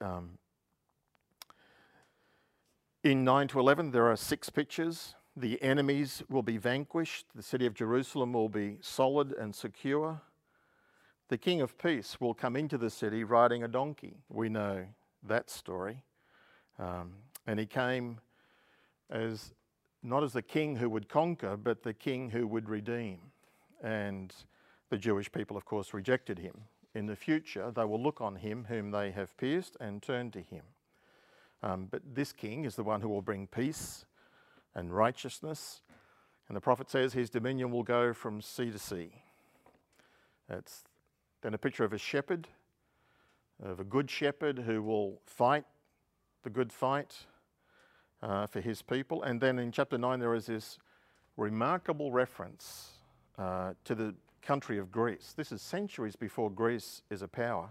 um, 0.00 0.38
in 3.06 3.22
9 3.22 3.46
to 3.48 3.60
11, 3.60 3.92
there 3.92 4.10
are 4.10 4.16
six 4.16 4.50
pictures. 4.50 5.14
The 5.36 5.62
enemies 5.62 6.24
will 6.28 6.42
be 6.42 6.56
vanquished, 6.56 7.26
the 7.36 7.42
city 7.42 7.64
of 7.64 7.72
Jerusalem 7.72 8.32
will 8.32 8.48
be 8.48 8.78
solid 8.80 9.32
and 9.32 9.54
secure. 9.54 10.20
The 11.28 11.38
King 11.38 11.60
of 11.60 11.78
Peace 11.78 12.20
will 12.20 12.34
come 12.34 12.56
into 12.56 12.76
the 12.76 12.90
city 12.90 13.22
riding 13.22 13.62
a 13.62 13.68
donkey. 13.68 14.16
We 14.28 14.48
know 14.48 14.86
that 15.22 15.50
story. 15.50 16.02
Um, 16.80 17.12
and 17.46 17.60
he 17.60 17.66
came 17.66 18.18
as 19.08 19.52
not 20.02 20.24
as 20.24 20.32
the 20.32 20.42
king 20.42 20.74
who 20.74 20.90
would 20.90 21.08
conquer, 21.08 21.56
but 21.56 21.84
the 21.84 21.94
king 21.94 22.30
who 22.30 22.44
would 22.48 22.68
redeem. 22.68 23.18
And 23.84 24.34
the 24.90 24.98
Jewish 24.98 25.30
people, 25.30 25.56
of 25.56 25.64
course, 25.64 25.94
rejected 25.94 26.40
him 26.40 26.62
in 26.92 27.06
the 27.06 27.14
future 27.14 27.70
they 27.70 27.84
will 27.84 28.02
look 28.02 28.20
on 28.20 28.36
him 28.36 28.64
whom 28.68 28.90
they 28.90 29.12
have 29.12 29.36
pierced 29.36 29.76
and 29.78 30.02
turn 30.02 30.32
to 30.32 30.40
him. 30.40 30.62
Um, 31.62 31.88
but 31.90 32.02
this 32.14 32.32
king 32.32 32.64
is 32.64 32.76
the 32.76 32.84
one 32.84 33.00
who 33.00 33.08
will 33.08 33.22
bring 33.22 33.46
peace 33.46 34.04
and 34.74 34.94
righteousness. 34.94 35.82
And 36.48 36.56
the 36.56 36.60
prophet 36.60 36.90
says 36.90 37.12
his 37.12 37.30
dominion 37.30 37.70
will 37.70 37.82
go 37.82 38.12
from 38.12 38.40
sea 38.40 38.70
to 38.70 38.78
sea. 38.78 39.22
It's 40.48 40.84
then 41.42 41.54
a 41.54 41.58
picture 41.58 41.84
of 41.84 41.92
a 41.92 41.98
shepherd, 41.98 42.48
of 43.62 43.80
a 43.80 43.84
good 43.84 44.10
shepherd 44.10 44.60
who 44.60 44.82
will 44.82 45.20
fight 45.24 45.64
the 46.44 46.50
good 46.50 46.72
fight 46.72 47.14
uh, 48.22 48.46
for 48.46 48.60
his 48.60 48.82
people. 48.82 49.22
And 49.22 49.40
then 49.40 49.58
in 49.58 49.72
chapter 49.72 49.98
9, 49.98 50.20
there 50.20 50.34
is 50.34 50.46
this 50.46 50.78
remarkable 51.36 52.12
reference 52.12 52.90
uh, 53.38 53.72
to 53.84 53.94
the 53.94 54.14
country 54.42 54.78
of 54.78 54.92
Greece. 54.92 55.34
This 55.36 55.50
is 55.50 55.60
centuries 55.60 56.16
before 56.16 56.50
Greece 56.50 57.02
is 57.10 57.22
a 57.22 57.28
power. 57.28 57.70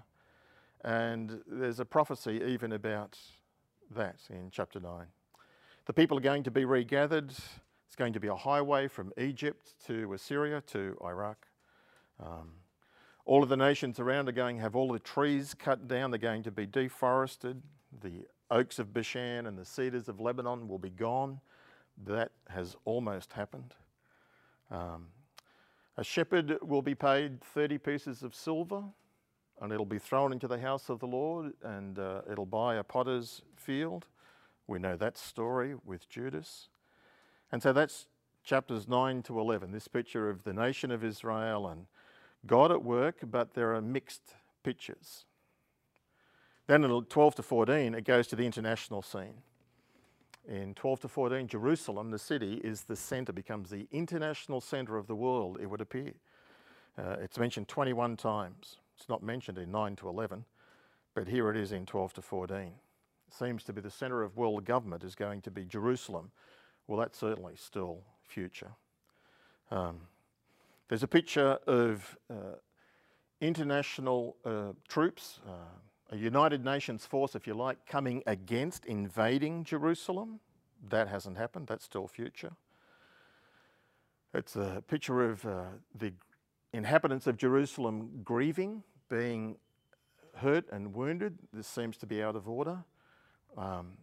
And 0.84 1.42
there's 1.48 1.80
a 1.80 1.86
prophecy 1.86 2.42
even 2.46 2.74
about 2.74 3.18
that 3.92 4.20
in 4.30 4.50
chapter 4.52 4.80
9. 4.80 5.06
The 5.86 5.94
people 5.94 6.18
are 6.18 6.22
going 6.22 6.44
to 6.44 6.52
be 6.52 6.66
regathered. 6.66 7.32
It's 7.32 7.96
going 7.96 8.14
to 8.14 8.20
be 8.20 8.28
a 8.28 8.36
highway 8.36 8.88
from 8.88 9.12
Egypt 9.18 9.74
to 9.86 10.14
Assyria 10.14 10.62
to 10.68 10.98
Iraq. 11.04 11.48
Um, 12.20 12.52
all 13.26 13.44
of 13.44 13.50
the 13.50 13.58
nations 13.58 14.00
around 14.00 14.30
are 14.30 14.34
going 14.34 14.58
to 14.58 14.62
have 14.62 14.76
all 14.76 14.92
the 14.92 15.00
trees 15.00 15.54
cut 15.54 15.88
down. 15.88 16.12
They're 16.12 16.18
going 16.18 16.44
to 16.44 16.52
be 16.52 16.66
deforested. 16.66 17.62
The 18.02 18.26
oaks 18.52 18.80
of 18.80 18.94
Bashan 18.94 19.48
and 19.48 19.58
the 19.58 19.66
cedars 19.66 20.08
of 20.08 20.20
Lebanon 20.20 20.68
will 20.68 20.80
be 20.80 20.90
gone. 20.90 21.40
That 22.06 22.32
has 22.50 22.76
almost 22.86 23.34
happened. 23.34 23.74
Um, 24.70 25.08
a 25.98 26.04
shepherd 26.04 26.58
will 26.62 26.82
be 26.82 26.96
paid 26.96 27.42
30 27.42 27.78
pieces 27.78 28.24
of 28.24 28.36
silver 28.36 28.84
and 29.62 29.72
it'll 29.72 29.86
be 29.86 30.00
thrown 30.00 30.34
into 30.34 30.48
the 30.48 30.60
house 30.60 30.90
of 30.90 31.00
the 31.00 31.08
Lord 31.08 31.54
and 31.64 31.98
uh, 31.98 32.22
it'll 32.30 32.46
buy 32.46 32.76
a 32.76 32.84
potter's 32.84 33.42
field. 33.56 34.06
We 34.68 34.80
know 34.80 34.98
that 34.98 35.18
story 35.18 35.76
with 35.86 36.10
Judas. 36.10 36.70
And 37.52 37.62
so 37.62 37.72
that's 37.72 38.08
chapters 38.44 38.88
9 38.88 39.24
to 39.24 39.40
11, 39.40 39.72
this 39.72 39.88
picture 39.88 40.30
of 40.30 40.44
the 40.44 40.54
nation 40.54 40.92
of 40.92 41.04
Israel 41.04 41.68
and 41.68 41.86
God 42.46 42.72
at 42.72 42.84
work, 42.84 43.18
but 43.24 43.54
there 43.54 43.74
are 43.74 43.82
mixed 43.82 44.36
pictures. 44.64 45.26
Then 46.68 46.84
in 46.84 47.06
12 47.06 47.36
to 47.36 47.44
14, 47.44 47.94
it 47.94 48.06
goes 48.06 48.28
to 48.28 48.36
the 48.36 48.46
international 48.46 49.02
scene. 49.02 49.42
In 50.48 50.76
12 50.76 51.02
to 51.02 51.08
14, 51.08 51.48
Jerusalem, 51.48 52.12
the 52.12 52.20
city, 52.20 52.62
is 52.64 52.84
the 52.84 52.96
centre, 52.96 53.34
becomes 53.34 53.70
the 53.70 53.88
international 53.92 54.62
centre 54.62 54.98
of 54.98 55.08
the 55.08 55.16
world, 55.16 55.58
it 55.60 55.68
would 55.68 55.82
appear. 55.82 56.14
Uh, 56.98 57.16
it's 57.20 57.40
mentioned 57.40 57.68
21 57.68 58.16
times. 58.16 58.78
It's 58.98 59.10
not 59.10 59.24
mentioned 59.24 59.58
in 59.58 59.72
9 59.72 59.96
to 59.98 60.10
11, 60.10 60.46
but 61.14 61.28
here 61.28 61.50
it 61.50 61.58
is 61.58 61.72
in 61.72 61.86
12 61.86 62.14
to 62.14 62.22
14. 62.22 62.58
It 62.58 62.74
seems 63.30 63.64
to 63.64 63.74
be 63.74 63.82
the 63.82 63.92
centre 63.92 64.24
of 64.24 64.38
world 64.38 64.66
government 64.66 65.04
is 65.04 65.16
going 65.16 65.42
to 65.42 65.52
be 65.52 65.66
Jerusalem. 65.66 66.32
Well, 66.88 67.00
that's 67.00 67.18
certainly 67.18 67.56
still 67.56 68.02
future. 68.24 68.72
Um, 69.72 70.02
there's 70.88 71.04
a 71.04 71.08
picture 71.08 71.58
of 71.68 72.18
uh, 72.30 72.58
international 73.42 74.38
uh, 74.46 74.74
troops, 74.88 75.40
uh, 75.48 75.52
a 76.12 76.18
United 76.18 76.64
Nations 76.64 77.06
force, 77.06 77.36
if 77.36 77.48
you 77.48 77.54
like, 77.54 77.86
coming 77.88 78.22
against, 78.28 78.86
invading 78.86 79.64
Jerusalem. 79.64 80.40
That 80.90 81.08
hasn't 81.08 81.38
happened, 81.38 81.68
that's 81.68 81.84
still 81.84 82.08
future. 82.08 82.54
It's 84.34 84.56
a 84.56 84.84
picture 84.88 85.30
of 85.30 85.46
uh, 85.46 85.64
the 85.98 86.14
inhabitants 86.76 87.28
of 87.28 87.38
Jerusalem 87.38 88.22
grieving, 88.24 88.84
being 89.10 89.58
hurt 90.36 90.66
and 90.72 90.94
wounded. 90.94 91.38
This 91.54 91.68
seems 91.68 91.98
to 91.98 92.06
be 92.06 92.22
out 92.22 92.36
of 92.36 92.48
order. 92.48 92.84
Um, 93.58 93.94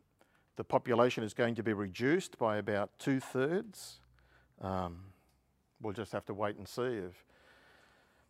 the 0.56 0.64
population 0.64 1.24
is 1.24 1.34
going 1.34 1.54
to 1.56 1.62
be 1.62 1.72
reduced 1.72 2.38
by 2.38 2.56
about 2.58 2.90
two 2.98 3.20
thirds. 3.20 4.00
Um, 4.60 5.00
we'll 5.80 5.92
just 5.92 6.12
have 6.12 6.24
to 6.26 6.34
wait 6.34 6.56
and 6.56 6.68
see 6.68 6.82
if, 6.82 7.24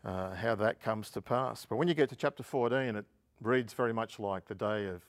uh, 0.05 0.35
how 0.35 0.55
that 0.57 0.81
comes 0.81 1.11
to 1.11 1.20
pass. 1.22 1.66
But 1.66 1.76
when 1.76 1.88
you 1.88 1.94
get 1.94 2.09
to 2.11 2.16
chapter 2.16 2.42
14, 2.42 2.96
it 2.96 3.05
reads 3.40 3.72
very 3.72 3.92
much 3.92 4.18
like 4.18 4.46
the 4.46 4.55
day 4.55 4.87
of 4.87 5.02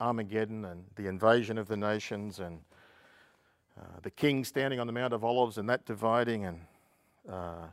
Armageddon 0.00 0.64
and 0.64 0.84
the 0.96 1.06
invasion 1.06 1.58
of 1.58 1.68
the 1.68 1.76
nations 1.76 2.38
and 2.38 2.60
uh, 3.78 4.00
the 4.02 4.10
king 4.10 4.44
standing 4.44 4.80
on 4.80 4.86
the 4.86 4.92
Mount 4.92 5.12
of 5.12 5.24
Olives 5.24 5.58
and 5.58 5.68
that 5.68 5.84
dividing 5.86 6.44
and, 6.44 6.60
uh, 7.28 7.66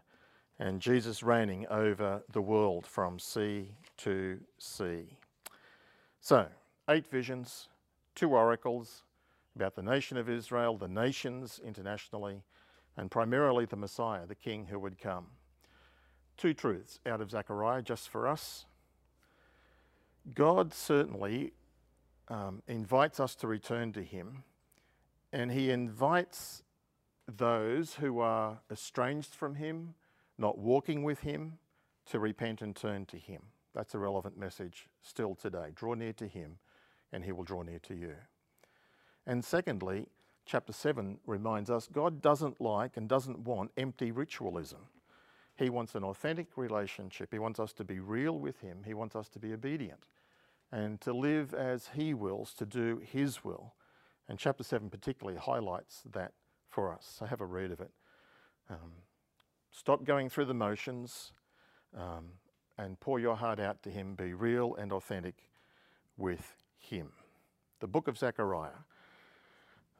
and 0.59 0.81
Jesus 0.81 1.23
reigning 1.23 1.65
over 1.67 2.23
the 2.31 2.41
world 2.41 2.85
from 2.85 3.19
sea 3.19 3.71
to 3.97 4.39
sea. 4.57 5.17
So, 6.21 6.47
eight 6.89 7.07
visions, 7.07 7.69
two 8.15 8.31
oracles 8.31 9.03
about 9.55 9.75
the 9.75 9.83
nation 9.83 10.17
of 10.17 10.29
Israel, 10.29 10.77
the 10.77 10.87
nations 10.87 11.61
internationally, 11.63 12.43
and 12.97 13.11
primarily 13.11 13.65
the 13.65 13.75
Messiah, 13.75 14.25
the 14.25 14.35
King 14.35 14.67
who 14.69 14.79
would 14.79 14.99
come. 14.99 15.27
Two 16.37 16.53
truths 16.53 16.99
out 17.05 17.21
of 17.21 17.31
Zechariah 17.31 17.81
just 17.81 18.09
for 18.09 18.27
us. 18.27 18.65
God 20.33 20.73
certainly 20.73 21.53
um, 22.27 22.61
invites 22.67 23.19
us 23.19 23.35
to 23.35 23.47
return 23.47 23.93
to 23.93 24.03
Him, 24.03 24.43
and 25.31 25.51
He 25.51 25.69
invites 25.69 26.63
those 27.27 27.95
who 27.95 28.19
are 28.19 28.59
estranged 28.71 29.33
from 29.33 29.55
Him, 29.55 29.93
not 30.37 30.57
walking 30.57 31.03
with 31.03 31.19
Him, 31.19 31.59
to 32.07 32.19
repent 32.19 32.61
and 32.61 32.75
turn 32.75 33.05
to 33.07 33.17
Him. 33.17 33.41
That's 33.73 33.93
a 33.93 33.99
relevant 33.99 34.37
message 34.37 34.87
still 35.01 35.35
today. 35.35 35.71
Draw 35.73 35.95
near 35.95 36.13
to 36.13 36.27
Him, 36.27 36.57
and 37.11 37.23
He 37.23 37.31
will 37.31 37.43
draw 37.43 37.61
near 37.63 37.79
to 37.79 37.95
you. 37.95 38.15
And 39.25 39.43
secondly, 39.43 40.07
chapter 40.45 40.71
7 40.71 41.19
reminds 41.25 41.69
us 41.69 41.87
God 41.91 42.21
doesn't 42.21 42.61
like 42.61 42.97
and 42.97 43.09
doesn't 43.09 43.39
want 43.39 43.71
empty 43.75 44.11
ritualism. 44.11 44.87
He 45.57 45.69
wants 45.69 45.95
an 45.95 46.03
authentic 46.03 46.57
relationship. 46.57 47.29
He 47.31 47.39
wants 47.39 47.59
us 47.59 47.73
to 47.73 47.83
be 47.83 47.99
real 47.99 48.37
with 48.37 48.59
Him. 48.59 48.83
He 48.85 48.93
wants 48.93 49.15
us 49.15 49.29
to 49.29 49.39
be 49.39 49.53
obedient 49.53 50.05
and 50.71 50.99
to 51.01 51.13
live 51.13 51.53
as 51.53 51.89
He 51.95 52.13
wills, 52.13 52.53
to 52.55 52.65
do 52.65 53.01
His 53.03 53.43
will. 53.43 53.73
And 54.27 54.37
chapter 54.37 54.63
7 54.63 54.89
particularly 54.89 55.39
highlights 55.39 56.01
that 56.11 56.33
for 56.69 56.93
us. 56.93 57.15
So 57.17 57.25
have 57.25 57.41
a 57.41 57.45
read 57.45 57.71
of 57.71 57.79
it. 57.79 57.91
Um, 58.69 58.91
stop 59.75 60.05
going 60.05 60.29
through 60.29 60.45
the 60.45 60.53
motions 60.53 61.33
um, 61.95 62.25
and 62.77 62.99
pour 62.99 63.19
your 63.19 63.35
heart 63.35 63.59
out 63.59 63.83
to 63.83 63.89
Him. 63.89 64.15
Be 64.15 64.33
real 64.33 64.75
and 64.75 64.91
authentic 64.91 65.35
with 66.17 66.55
Him. 66.77 67.11
The 67.79 67.87
book 67.87 68.07
of 68.07 68.17
Zechariah 68.17 68.85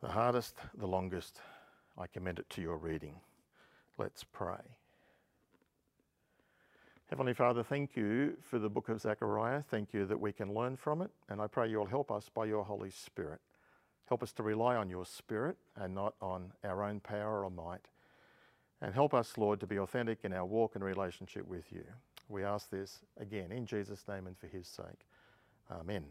the 0.05 0.11
hardest, 0.11 0.57
the 0.77 0.85
longest, 0.85 1.41
I 1.97 2.05
commend 2.05 2.37
it 2.37 2.47
to 2.51 2.61
your 2.61 2.77
reading. 2.77 3.15
Let's 3.97 4.23
pray. 4.23 4.61
Heavenly 7.09 7.33
Father, 7.33 7.63
thank 7.63 7.95
you 7.95 8.37
for 8.41 8.59
the 8.59 8.69
book 8.69 8.89
of 8.89 9.01
Zechariah. 9.01 9.63
Thank 9.63 9.93
you 9.93 10.05
that 10.05 10.19
we 10.19 10.31
can 10.31 10.53
learn 10.53 10.75
from 10.75 11.01
it. 11.01 11.09
And 11.27 11.41
I 11.41 11.47
pray 11.47 11.69
you'll 11.69 11.87
help 11.87 12.11
us 12.11 12.29
by 12.29 12.45
your 12.45 12.65
Holy 12.65 12.91
Spirit. 12.91 13.39
Help 14.07 14.21
us 14.21 14.31
to 14.33 14.43
rely 14.43 14.75
on 14.75 14.91
your 14.91 15.05
Spirit 15.05 15.57
and 15.75 15.95
not 15.95 16.13
on 16.21 16.51
our 16.63 16.83
own 16.83 16.99
power 16.99 17.43
or 17.43 17.49
might. 17.49 17.87
And 18.85 18.93
help 18.93 19.15
us, 19.15 19.35
Lord, 19.35 19.59
to 19.61 19.65
be 19.65 19.79
authentic 19.79 20.19
in 20.25 20.31
our 20.31 20.45
walk 20.45 20.75
and 20.75 20.83
relationship 20.83 21.47
with 21.47 21.71
you. 21.71 21.83
We 22.29 22.43
ask 22.43 22.69
this 22.69 22.99
again 23.17 23.51
in 23.51 23.65
Jesus' 23.65 24.07
name 24.07 24.27
and 24.27 24.37
for 24.37 24.45
his 24.45 24.67
sake. 24.67 25.07
Amen. 25.71 26.05